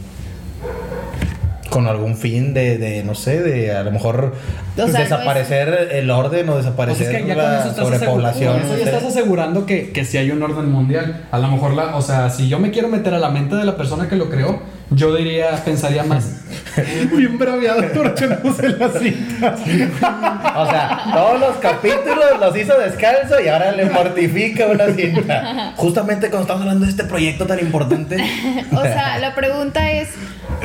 [1.70, 4.32] Con algún fin de, de, no sé, de a lo mejor O
[4.76, 8.56] pues, sea, no desaparecer el orden o Pues desaparecer es que ya con la sobrepoblación.
[8.56, 11.26] asegurando, con eso ya estás asegurando que, que si hay un orden mundial.
[11.30, 13.64] A lo mejor, la, o sea, si yo me quiero meter a la mente de
[13.64, 14.60] la persona que lo creó,
[14.90, 16.42] yo diría, pensaría más.
[17.16, 19.57] Bien braviado torchándose la cinta.
[20.57, 25.72] O sea, todos los capítulos los hizo descalzo y ahora le mortifica una cinta.
[25.77, 28.16] Justamente cuando estamos hablando de este proyecto tan importante.
[28.72, 30.11] O sea, la pregunta es,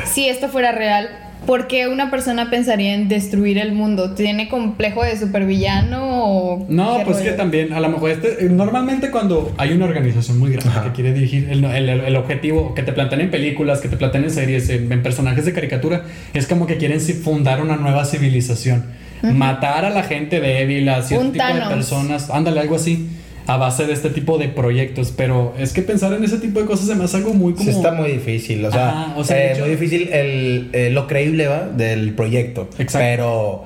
[0.04, 1.08] si esto fuera real,
[1.46, 4.14] ¿por qué una persona pensaría en destruir el mundo?
[4.14, 9.52] ¿Tiene complejo de supervillano o No, pues que también, a lo mejor este, normalmente cuando
[9.58, 13.20] hay una organización muy grande que quiere dirigir el, el- el objetivo que te plantean
[13.22, 16.02] en películas, que te plantean en series, en, en personajes de caricatura,
[16.34, 18.84] es como que quieren si- fundar una nueva civilización.
[19.22, 21.68] Matar a la gente débil, a cierto Un tipo Thanos.
[21.68, 23.08] de personas, ándale, algo así,
[23.46, 25.12] a base de este tipo de proyectos.
[25.16, 27.64] Pero es que pensar en ese tipo de cosas se me hace algo muy como...
[27.64, 30.90] Sí está muy difícil, o sea, Ajá, o sea, eh, hecho- muy difícil el, eh,
[30.90, 31.68] lo creíble ¿va?
[31.68, 32.68] del proyecto.
[32.78, 32.98] Exacto.
[32.98, 33.64] Pero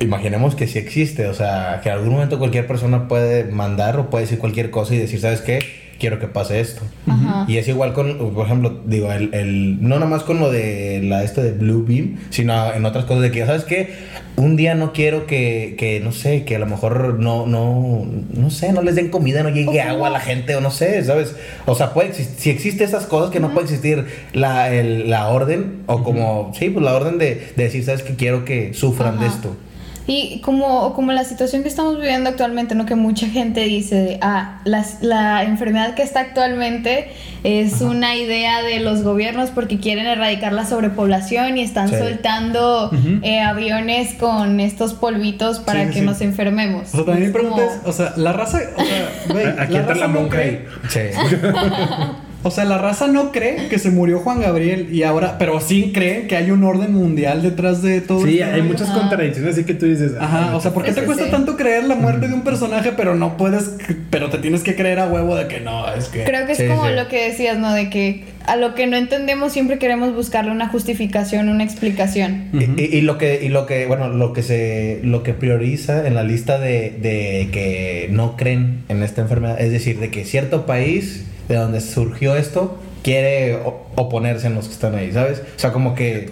[0.00, 4.08] imaginemos que sí existe, o sea, que en algún momento cualquier persona puede mandar o
[4.08, 5.58] puede decir cualquier cosa y decir, ¿sabes qué?
[6.00, 6.80] Quiero que pase esto.
[7.06, 7.44] Ajá.
[7.46, 11.00] Y es igual con, por ejemplo, digo, el, el- no nada más con lo de
[11.04, 13.94] la esto de Blue Beam, sino en otras cosas de que, ¿sabes qué?
[14.36, 18.50] Un día no quiero que, que no sé, que a lo mejor no, no, no
[18.50, 21.36] sé, no les den comida, no llegue agua a la gente o no sé, ¿sabes?
[21.66, 25.82] O sea, puede si existe esas cosas que no puede existir la, el- la orden
[25.86, 28.14] o como, sí, pues la orden de, de decir, ¿sabes qué?
[28.14, 29.54] Quiero que sufran de esto.
[30.12, 32.84] Y como, como la situación que estamos viviendo actualmente, ¿no?
[32.84, 37.12] Que mucha gente dice, ah, las- la, enfermedad que está actualmente
[37.44, 41.94] es una idea de los gobiernos porque quieren erradicar la sobrepoblación y están Sí.
[41.96, 42.90] soltando
[43.22, 46.04] eh, aviones con estos polvitos para Sí, que sí.
[46.04, 46.88] nos enfermemos.
[46.88, 49.46] O sea, también mi Es pregunta como- es, o sea, la raza, o sea, güey,
[49.60, 50.64] Aquí la entra raza la ahí.
[50.88, 51.00] Sí.
[52.42, 55.90] O sea, la raza no cree que se murió Juan Gabriel y ahora, pero sí
[55.92, 59.74] cree que hay un orden mundial detrás de todo Sí, hay muchas contradicciones, así que
[59.74, 60.12] tú dices.
[60.18, 61.30] Ajá, o sea, ¿por qué te cuesta sí.
[61.30, 63.72] tanto creer la muerte de un personaje, pero no puedes,
[64.10, 66.24] pero te tienes que creer a huevo de que no, es que...
[66.24, 66.94] Creo que es Sí, como sí.
[66.94, 67.72] lo que decías, ¿no?
[67.72, 72.48] De que a lo que no entendemos siempre queremos buscarle una justificación, una explicación.
[72.52, 76.14] Y, y lo que, y lo que, bueno, lo que se, lo que prioriza en
[76.14, 80.64] la lista de, de que no creen en esta enfermedad, es decir, de que cierto
[80.66, 81.24] país
[81.54, 83.58] de donde surgió esto quiere
[83.96, 85.40] oponerse en los que están ahí, ¿sabes?
[85.40, 86.30] O sea, como que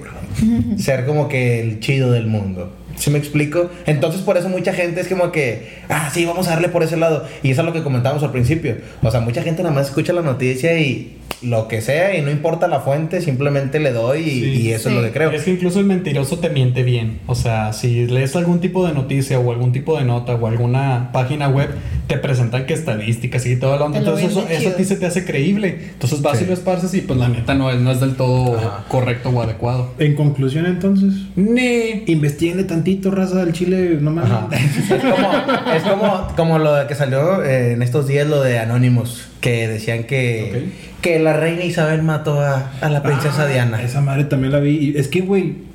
[0.78, 2.72] ser como que el chido del mundo.
[2.96, 3.70] ¿Sí me explico?
[3.86, 6.96] Entonces por eso mucha gente es como que, ah, sí, vamos a darle por ese
[6.96, 7.26] lado.
[7.42, 8.76] Y eso es lo que comentábamos al principio.
[9.02, 12.30] O sea, mucha gente nada más escucha la noticia y lo que sea y no
[12.30, 14.60] importa la fuente, simplemente le doy y, Sí.
[14.62, 15.30] y eso es lo que creo.
[15.30, 17.20] Es que incluso el mentiroso te miente bien.
[17.26, 21.10] O sea, si lees algún tipo de noticia o algún tipo de nota o alguna
[21.12, 21.68] página web,
[22.08, 25.06] te presentan que estadísticas y todo lo lo Entonces eso, eso a ti se te
[25.06, 25.78] hace creíble.
[25.92, 26.44] Entonces vas Sí.
[26.44, 28.84] y lo esparces y pues la neta no es, no es del todo Ajá.
[28.88, 29.92] correcto o adecuado.
[29.98, 32.02] En conclusión, entonces, Ni.
[32.06, 34.18] investiguenle tantito, raza del Chile, no.
[34.20, 34.48] Ajá.
[34.50, 39.27] Es como, es como, como lo que salió eh, en estos días, lo de Anonymous,
[39.40, 40.70] que decían que,
[41.00, 43.82] que la reina Isabel mató a, a la princesa Ah, Diana.
[43.82, 44.92] Esa madre también la vi.
[44.94, 45.68] Y es que, güey.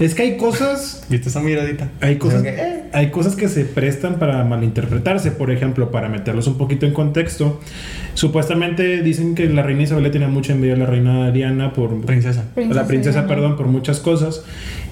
[0.00, 1.04] Es que hay cosas.
[1.10, 1.90] ¿Viste esa miradita?
[2.00, 2.42] Hay cosas.
[2.44, 2.84] Eh.
[2.92, 5.30] hay cosas que se prestan para malinterpretarse.
[5.32, 7.60] Por ejemplo, para meterlos un poquito en contexto.
[8.14, 12.00] Supuestamente dicen que la reina Isabel le tenía mucha envidia a la reina Diana por.
[12.00, 12.44] Princesa.
[12.56, 13.28] a la princesa, Diana.
[13.28, 14.42] perdón, por muchas cosas.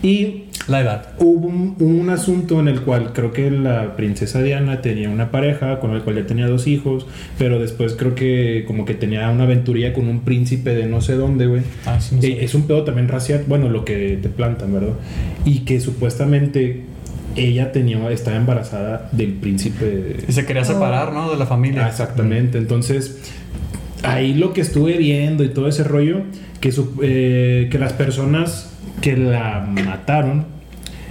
[0.02, 1.10] Y La edad.
[1.20, 5.78] Hubo un, un asunto en el cual creo que la princesa Diana tenía una pareja
[5.78, 7.06] con el cual ya tenía dos hijos,
[7.38, 11.14] pero después creo que como que tenía una aventuría con un príncipe de no sé
[11.14, 11.62] dónde, güey.
[11.86, 12.40] Ah, sí, Eh, sabía.
[12.42, 14.94] es un pedo también racial, bueno, lo que te plantan, ¿verdad?
[15.44, 16.82] Y que supuestamente
[17.36, 20.16] ella tenía, estaba embarazada del príncipe.
[20.28, 21.30] Y se quería separar, ¿no?
[21.30, 21.84] De la familia.
[21.86, 22.58] Ah, exactamente.
[22.58, 23.20] Entonces,
[24.02, 26.22] ahí lo que estuve viendo y todo ese rollo,
[26.60, 30.55] que, su- eh, que las personas que la mataron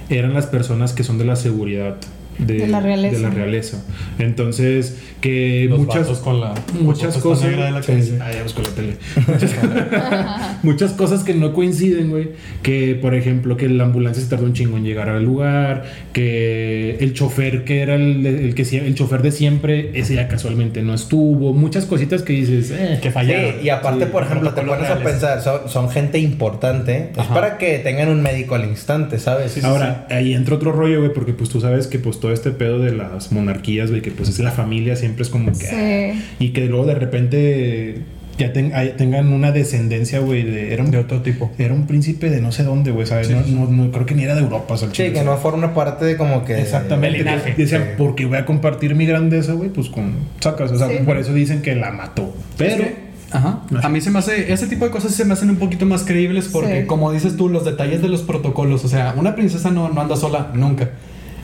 [0.08, 1.96] eran las personas que son de la seguridad.
[2.38, 3.16] De, De la realeza.
[3.16, 3.82] de la realeza.
[4.18, 7.50] Entonces, que Los muchas, vatos con la muchas cosas.
[7.50, 8.18] de la Sí.
[8.20, 8.96] Ah, ya busco la tele.
[10.62, 12.30] Muchas, cosas que no coinciden, güey.
[12.62, 15.84] Que, por ejemplo, que la ambulancia se tardó un chingo en llegar al lugar.
[16.12, 20.82] Que el chofer, que era el, el que el chofer de siempre, ese ya casualmente
[20.82, 21.52] no estuvo.
[21.52, 22.98] Muchas cositas que dices, eh.
[23.02, 23.52] Que fallaron.
[23.60, 27.12] Sí, y aparte, Sí, por ejemplo, te pones a pensar, son, son gente importante.
[27.16, 29.62] Es para que tengan un médico al instante, ¿sabes?
[29.64, 32.80] Ahora, ahí entra otro rollo, güey, porque pues tú sabes que pues todo este pedo
[32.80, 36.14] de las monarquías, güey, que pues es la familia, siempre es como que...
[36.14, 36.24] Sí.
[36.40, 37.98] Y que luego de repente
[38.36, 40.74] ya ten- hay- tengan una descendencia, güey, de...
[40.74, 41.52] Era un, De otro tipo.
[41.56, 43.28] era un príncipe de no sé dónde, güey, ¿sabes?
[43.28, 45.22] Sí, no, no- no- creo que ni era de Europa, o sea, el Sí, que
[45.22, 46.60] no forma parte de como que...
[46.60, 47.22] Exactamente.
[47.56, 47.88] Decían, Sí.
[47.96, 50.72] porque voy a compartir mi grandeza, güey, pues con sacas.
[50.72, 50.96] O sea, Sí.
[51.06, 52.34] por eso dicen que la mató.
[52.58, 52.84] Pero...
[53.30, 53.62] Ajá.
[53.82, 56.02] A mí se me hace, ese tipo de cosas se me hacen un poquito más
[56.04, 56.86] creíbles porque, Sí.
[56.86, 60.16] como dices tú, los detalles de los protocolos, o sea, una princesa no, no anda
[60.16, 60.90] sola nunca.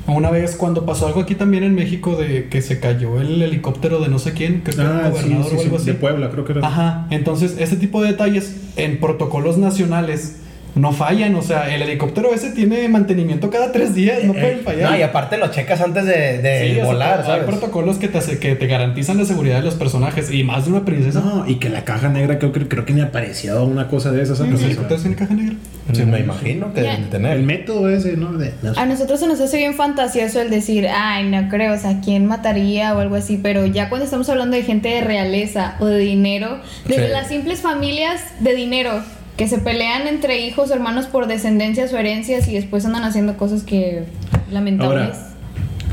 [0.07, 4.01] Una vez cuando pasó algo aquí también en México de que se cayó el helicóptero
[4.01, 5.83] de no sé quién, creo que era Ah, un sí, gobernador sí, o algo sí,
[5.83, 5.87] así.
[5.93, 6.67] de Puebla, creo que era.
[6.67, 10.37] Ajá, entonces ese tipo de detalles en protocolos nacionales
[10.75, 14.91] no fallan, o sea, el helicóptero ese tiene mantenimiento cada tres días, no pueden fallar.
[14.93, 18.09] No, y aparte lo checas antes de, de Sí, o sea, volar, hay protocolos que
[18.09, 21.21] te, hace- que te garantizan la seguridad de los personajes y más de una princesa.
[21.21, 24.23] No, y que la caja negra creo que, creo que ni apareció una cosa de
[24.23, 24.39] esas.
[24.41, 25.57] ¿Los helicópteros tienen caja negra?
[25.93, 27.37] Sí, me imagino que deben de tener.
[27.37, 28.33] El método ese, ¿no?
[28.33, 28.81] De, no sé.
[28.81, 32.25] A nosotros se nos hace bien fantasioso el decir, ay, no creo, o sea, ¿quién
[32.27, 33.39] mataría o algo así?
[33.43, 37.13] Pero ya cuando estamos hablando de gente de realeza o de dinero, desde Sí.
[37.13, 39.03] las simples familias de dinero
[39.37, 43.63] que se pelean entre hijos hermanos por descendencias o herencias y después andan haciendo cosas
[43.63, 44.05] que
[44.51, 45.17] lamentables.
[45.17, 45.33] Ahora,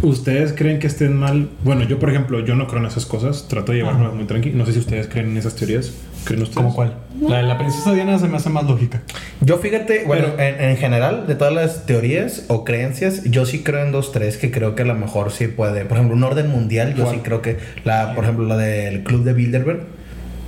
[0.01, 1.49] ¿Ustedes creen que estén mal?
[1.63, 3.47] Bueno, yo, por ejemplo, yo no creo en esas cosas.
[3.49, 4.57] Trato de llevármelas muy tranquilo.
[4.57, 5.93] No sé si ustedes creen en esas teorías.
[6.23, 6.55] ¿Creen ustedes?
[6.57, 6.93] ¿Cómo cuál?
[7.19, 9.01] La de la princesa Diana se me hace más lógica.
[9.41, 13.83] Yo fíjate, bueno, en, en general, de todas las teorías o creencias, yo sí creo
[13.83, 15.83] en dos, tres que creo que a lo mejor sí puede.
[15.83, 17.15] Por ejemplo, un orden mundial, yo ¿Cuál?
[17.15, 19.81] sí creo que, la, por ejemplo, la del club de Bilderberg,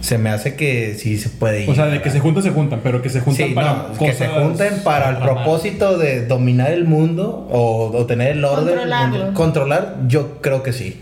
[0.02, 1.70] se me hace que sí se puede ir.
[1.70, 3.98] O sea, de que se juntan, se juntan, pero que se juntan Sí, para no,
[3.98, 8.66] que se junten para el propósito de dominar el mundo o, o tener el orden.
[8.76, 9.34] Controlarlo.
[9.34, 11.00] Controlar, yo creo que sí.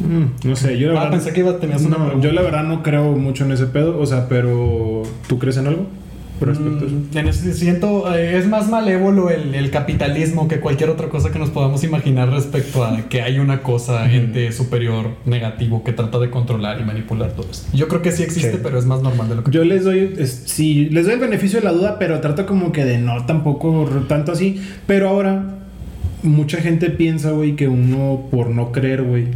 [0.00, 1.18] Mm, no sé, yo la Ah, verdad.
[1.18, 3.98] pensé que iba a tener una yo la verdad no creo mucho en ese pedo.
[3.98, 5.02] O sea, pero.
[5.26, 5.86] ¿Tú crees en algo?
[6.40, 6.60] Eso.
[6.60, 11.30] Mm, En ese siento, eh, es más malévolo el, el capitalismo que cualquier otra cosa
[11.32, 16.18] que nos podamos imaginar respecto a que hay una cosa, ente superior, negativo, que trata
[16.18, 17.68] de controlar y manipular todo esto.
[17.76, 18.58] Yo creo que sí existe, Sí.
[18.62, 19.50] pero es más normal de lo que...
[19.50, 22.70] Yo les doy, es- sí, les doy el beneficio de la duda, pero trato como
[22.72, 24.60] que de no tampoco tanto así.
[24.86, 25.56] Pero ahora,
[26.22, 29.26] mucha gente piensa, güey, que uno por no creer, güey,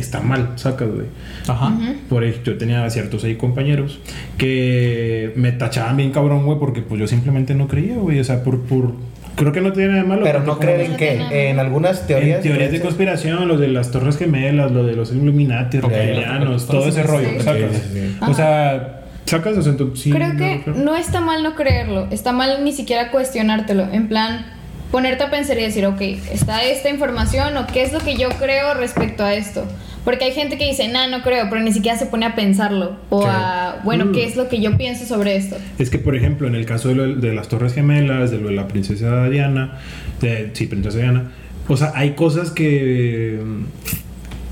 [0.00, 1.06] está mal, sacas, güey.
[1.46, 1.72] Ajá.
[2.08, 4.00] Por ejemplo, yo tenía ciertos ahí compañeros
[4.36, 8.20] que me tachaban bien cabrón, güey, porque pues yo simplemente no creía, güey.
[8.20, 8.94] O sea, por, por...
[9.36, 10.22] Creo que no tiene nada de malo.
[10.24, 12.38] Pero no creen en qué, en algunas teorías.
[12.38, 16.70] en teorías de conspiración, lo de las Torres Gemelas, lo de los Illuminati, reptilianos, ok.
[16.70, 17.40] todo ese rollo, Sí.
[17.40, 17.72] sacas.
[17.72, 18.16] Sí, sí, sí.
[18.28, 22.08] O sea, sacas, o sea, entonces, sí, Creo no que no está mal no creerlo,
[22.10, 24.44] está mal ni siquiera cuestionártelo, en plan
[24.90, 28.30] ponerte a pensar y decir, ok, está esta información o qué es lo que yo
[28.30, 29.64] creo respecto a esto.
[30.08, 32.96] Porque hay gente que dice, nah, no creo, pero ni siquiera se pone a pensarlo.
[33.10, 34.12] O a, bueno, Mm.
[34.12, 35.56] ¿qué es lo que yo pienso sobre esto?
[35.78, 38.48] Es que, por ejemplo, en el caso de, lo- de las Torres Gemelas, de lo
[38.48, 39.78] de la princesa Diana,
[40.22, 41.32] de, sí, princesa Diana,
[41.68, 43.38] o sea, hay cosas que,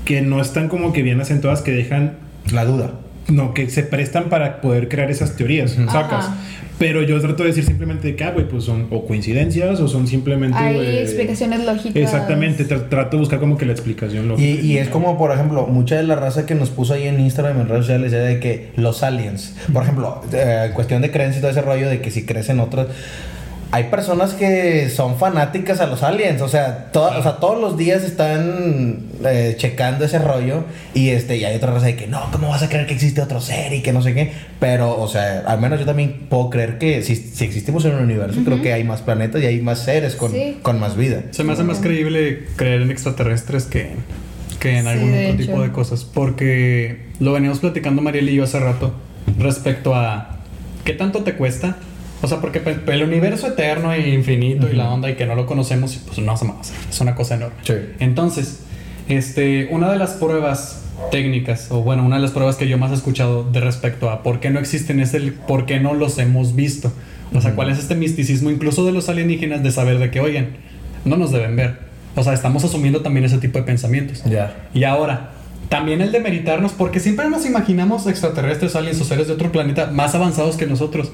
[0.05, 2.17] que no están como que bien acentuadas, que dejan,
[2.51, 2.91] La duda.
[3.29, 6.25] No, que se prestan para poder crear esas teorías, sacas.
[6.25, 6.37] Ajá.
[6.79, 10.07] Pero yo trato de decir simplemente que, ah, güey, pues son o coincidencias o son
[10.07, 10.55] simplemente...
[10.59, 11.95] Hay explicaciones lógicas.
[11.95, 14.47] Exactamente, tra- trato de buscar como que la explicación lógica.
[14.47, 17.19] Y, y es como, por ejemplo, mucha de la raza que nos puso ahí en
[17.19, 21.09] Instagram, en redes sociales, era de que los aliens, por ejemplo, eh, en cuestión de
[21.09, 22.85] creencia y todo ese rollo de que si crees en otras.
[23.69, 27.77] Hay personas que son fanáticas a los aliens, o sea, to- o sea todos los
[27.77, 30.63] días están eh, checando ese rollo
[30.93, 33.21] y este y hay otra raza de que no, ¿cómo vas a creer que existe
[33.21, 34.31] otro ser y que no sé qué?
[34.61, 38.03] Pero, o sea, al menos yo también puedo creer que si, si existimos en un
[38.03, 40.57] universo, creo que hay más planetas y hay más seres con, Sí.
[40.61, 41.23] con más vida.
[41.31, 43.89] Se me hace más creíble creer en extraterrestres que,
[44.61, 45.37] que en Sí, algún otro hecho.
[45.45, 46.05] tipo de cosas.
[46.05, 48.93] Porque lo veníamos platicando Mariel y yo hace rato
[49.37, 50.37] respecto a
[50.85, 51.75] qué tanto te cuesta.
[52.21, 55.35] O sea, porque pues, el universo eterno e infinito y la onda y que no
[55.35, 56.71] lo conocemos, pues no hacemos.
[56.89, 57.57] Es una cosa enorme.
[57.63, 57.73] Sí.
[57.99, 58.61] Entonces,
[59.07, 62.91] este, una de las pruebas técnicas, o bueno, una de las pruebas que yo más
[62.91, 66.17] he escuchado de respecto a por qué no existen es el por qué no los
[66.17, 66.91] hemos visto.
[67.33, 70.57] O sea, cuál es este misticismo incluso de los alienígenas de saber de que, oigan,
[71.05, 71.79] no nos deben ver.
[72.15, 74.23] O sea, estamos asumiendo también ese tipo de pensamientos.
[74.23, 74.69] Ya.
[74.73, 75.31] Y ahora,
[75.69, 79.91] también el de meritarnos, porque siempre nos imaginamos extraterrestres, aliens o seres de otro planeta
[79.91, 81.11] más avanzados que nosotros.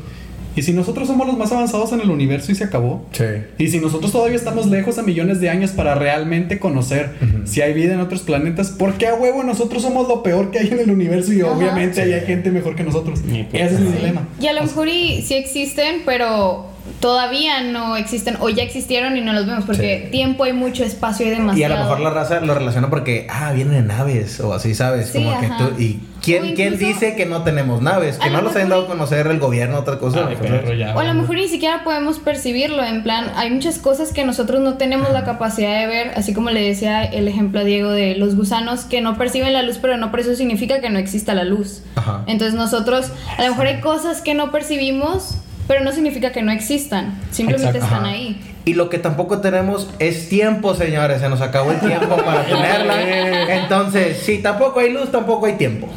[0.55, 3.23] Y si nosotros somos los más avanzados en el universo y se acabó, Sí.
[3.57, 7.11] y si nosotros todavía estamos lejos a millones de años para realmente conocer
[7.45, 10.59] si hay vida en otros planetas, ¿por qué a huevo nosotros somos lo peor que
[10.59, 11.51] hay en el universo y Ajá.
[11.51, 13.21] obviamente ahí hay gente mejor que nosotros?
[13.51, 14.27] Ese es mi dilema.
[14.39, 16.67] Y a lo mejor y sí existen, pero
[16.99, 20.11] todavía no existen o ya existieron y no los vemos porque Sí.
[20.11, 21.57] tiempo hay mucho espacio y demasiado.
[21.59, 24.73] Y a lo mejor la raza lo relaciona porque, ah, vienen en naves o así,
[24.75, 25.09] ¿sabes?
[25.09, 25.79] Sí, Como que tú.
[25.81, 28.17] ¿Y quién, quién dice que no tenemos naves?
[28.17, 30.27] Que no lo los hayan dado a conocer el gobierno, otra cosa.
[30.27, 34.11] Ay, ya, O a lo mejor ni siquiera podemos percibirlo, en plan, hay muchas cosas
[34.11, 37.63] que nosotros no tenemos la capacidad de ver, así como le decía el ejemplo a
[37.63, 40.89] Diego de los gusanos que no perciben la luz, pero no por eso significa que
[40.89, 41.81] no exista la luz.
[41.95, 42.23] Ajá.
[42.27, 45.37] Entonces nosotros, a lo mejor hay cosas que no percibimos,
[45.67, 47.95] pero no significa que no existan, simplemente Exacto.
[47.95, 48.15] están Ajá.
[48.15, 48.41] ahí.
[48.65, 51.19] Y lo que tampoco tenemos es tiempo, señores.
[51.19, 53.55] Se nos acabó el tiempo para tenerla.
[53.61, 55.89] Entonces, si tampoco hay luz, tampoco hay tiempo.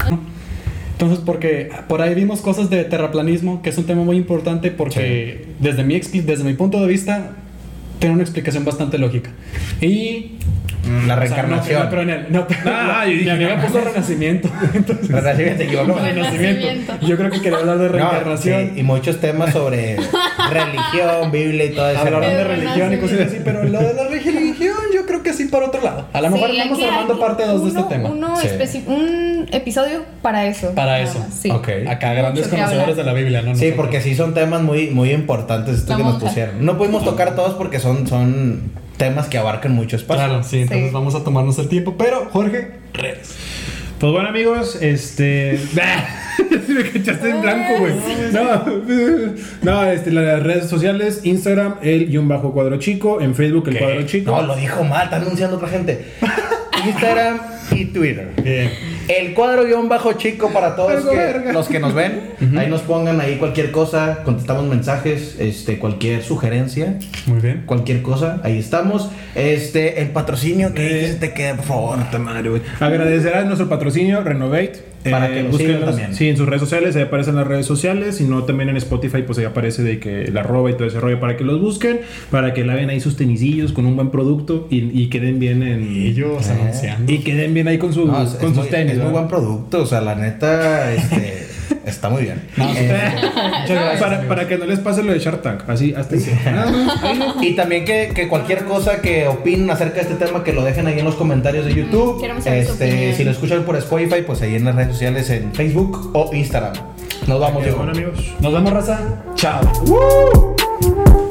[0.92, 5.46] Entonces, porque por ahí vimos cosas de terraplanismo, que es un tema muy importante porque
[5.60, 7.32] desde, mi, desde mi punto de vista
[7.98, 9.30] tiene una explicación bastante lógica.
[9.80, 10.38] Y
[10.86, 11.78] La o sea, reencarnación.
[11.78, 14.48] no, no, pero en el- no, pero Ah, la- yo dije, mi amiga puso renacimiento.
[14.74, 15.98] Entonces, Renacimiento, equivocó.
[15.98, 16.92] renacimiento.
[17.02, 18.70] Yo creo que quería hablar de No, reencarnación.
[18.74, 19.96] sí, y muchos temas sobre
[20.50, 21.98] religión, Biblia y todo eso.
[22.00, 25.32] Hablaron de El religión y cosas así, pero lo de la religión yo creo que
[25.32, 26.06] sí para otro lado.
[26.12, 28.08] A lo mejor Sí, que- armando parte 2 de este tema.
[28.10, 28.84] uno Sí.
[28.86, 30.72] un episodio para eso.
[30.74, 31.24] Para eso.
[31.30, 31.50] Sí.
[31.50, 31.68] Ok.
[31.88, 33.54] Acá grandes conocedores de la Biblia, ¿no?
[33.54, 36.64] Sí, porque sí son temas muy, muy importantes estos que nos pusieron.
[36.64, 40.24] No pudimos tocar todos porque son, son temas que abarcan mucho espacio.
[40.26, 40.94] Claro, sí, entonces Sí.
[40.94, 41.94] vamos a tomarnos el tiempo.
[41.98, 43.34] Pero, Jorge, redes.
[43.98, 45.58] Pues bueno, amigos, este.
[46.68, 47.94] Me cachaste en blanco, güey.
[48.32, 48.62] No,
[49.62, 53.20] no, este, las redes sociales: Instagram, el guion bajo cuadro chico.
[53.20, 53.80] En Facebook, el ¿Qué?
[53.84, 54.30] cuadro chico.
[54.30, 56.04] No, lo dijo mal, está anunciando otra gente.
[56.86, 57.40] Instagram
[57.72, 58.30] y Twitter.
[58.42, 58.70] Bien.
[59.08, 62.22] El cuadro guion bajo chico para todos que- los que nos ven.
[62.58, 67.62] Ahí nos pongan ahí cualquier cosa, contestamos mensajes, este, cualquier sugerencia, Muy bien.
[67.66, 69.10] cualquier cosa, ahí estamos.
[69.34, 71.08] Este, el patrocinio que Eh.
[71.08, 71.98] se te quede, por favor.
[71.98, 72.62] Puta madre, güey.
[72.80, 74.96] Agradecerá nuestro patrocinio, Renovate.
[75.08, 76.14] Para que lo sigan también.
[76.16, 78.16] Sí, en sus redes sociales, ahí aparecen las redes sociales.
[78.16, 80.98] Si no, también en Spotify, pues ahí aparece de que la arroba y todo ese
[80.98, 82.00] rollo para que los busquen.
[82.32, 85.84] Para que laven ahí sus tenisillos con un buen producto y, y queden bien en.
[85.96, 87.12] Ellos anunciando.
[87.12, 88.95] Y queden bien ahí con, su, No, con sus muy, tenis.
[88.96, 91.46] Es muy buen producto, o sea, la neta, este,
[91.86, 92.42] está muy bien.
[92.56, 92.78] No, sí.
[92.80, 94.00] Eh, Muchas gracias.
[94.00, 95.68] para, para que no les pase lo de Shark Tank.
[95.68, 96.14] Así, hasta.
[96.16, 97.42] Ahí no.
[97.42, 100.86] Y también que, que cualquier cosa que opinen acerca de este tema, que lo dejen
[100.86, 102.20] ahí en los comentarios de YouTube.
[102.20, 105.28] queremos saber su Este, si lo escuchan por Spotify, pues ahí en las redes sociales,
[105.30, 106.74] en Facebook o Instagram.
[107.26, 108.34] Nos vamos, Bueno, amigos.
[108.40, 109.00] Nos vemos, raza.
[109.34, 109.60] Chao.
[109.86, 111.25] ¡Woo!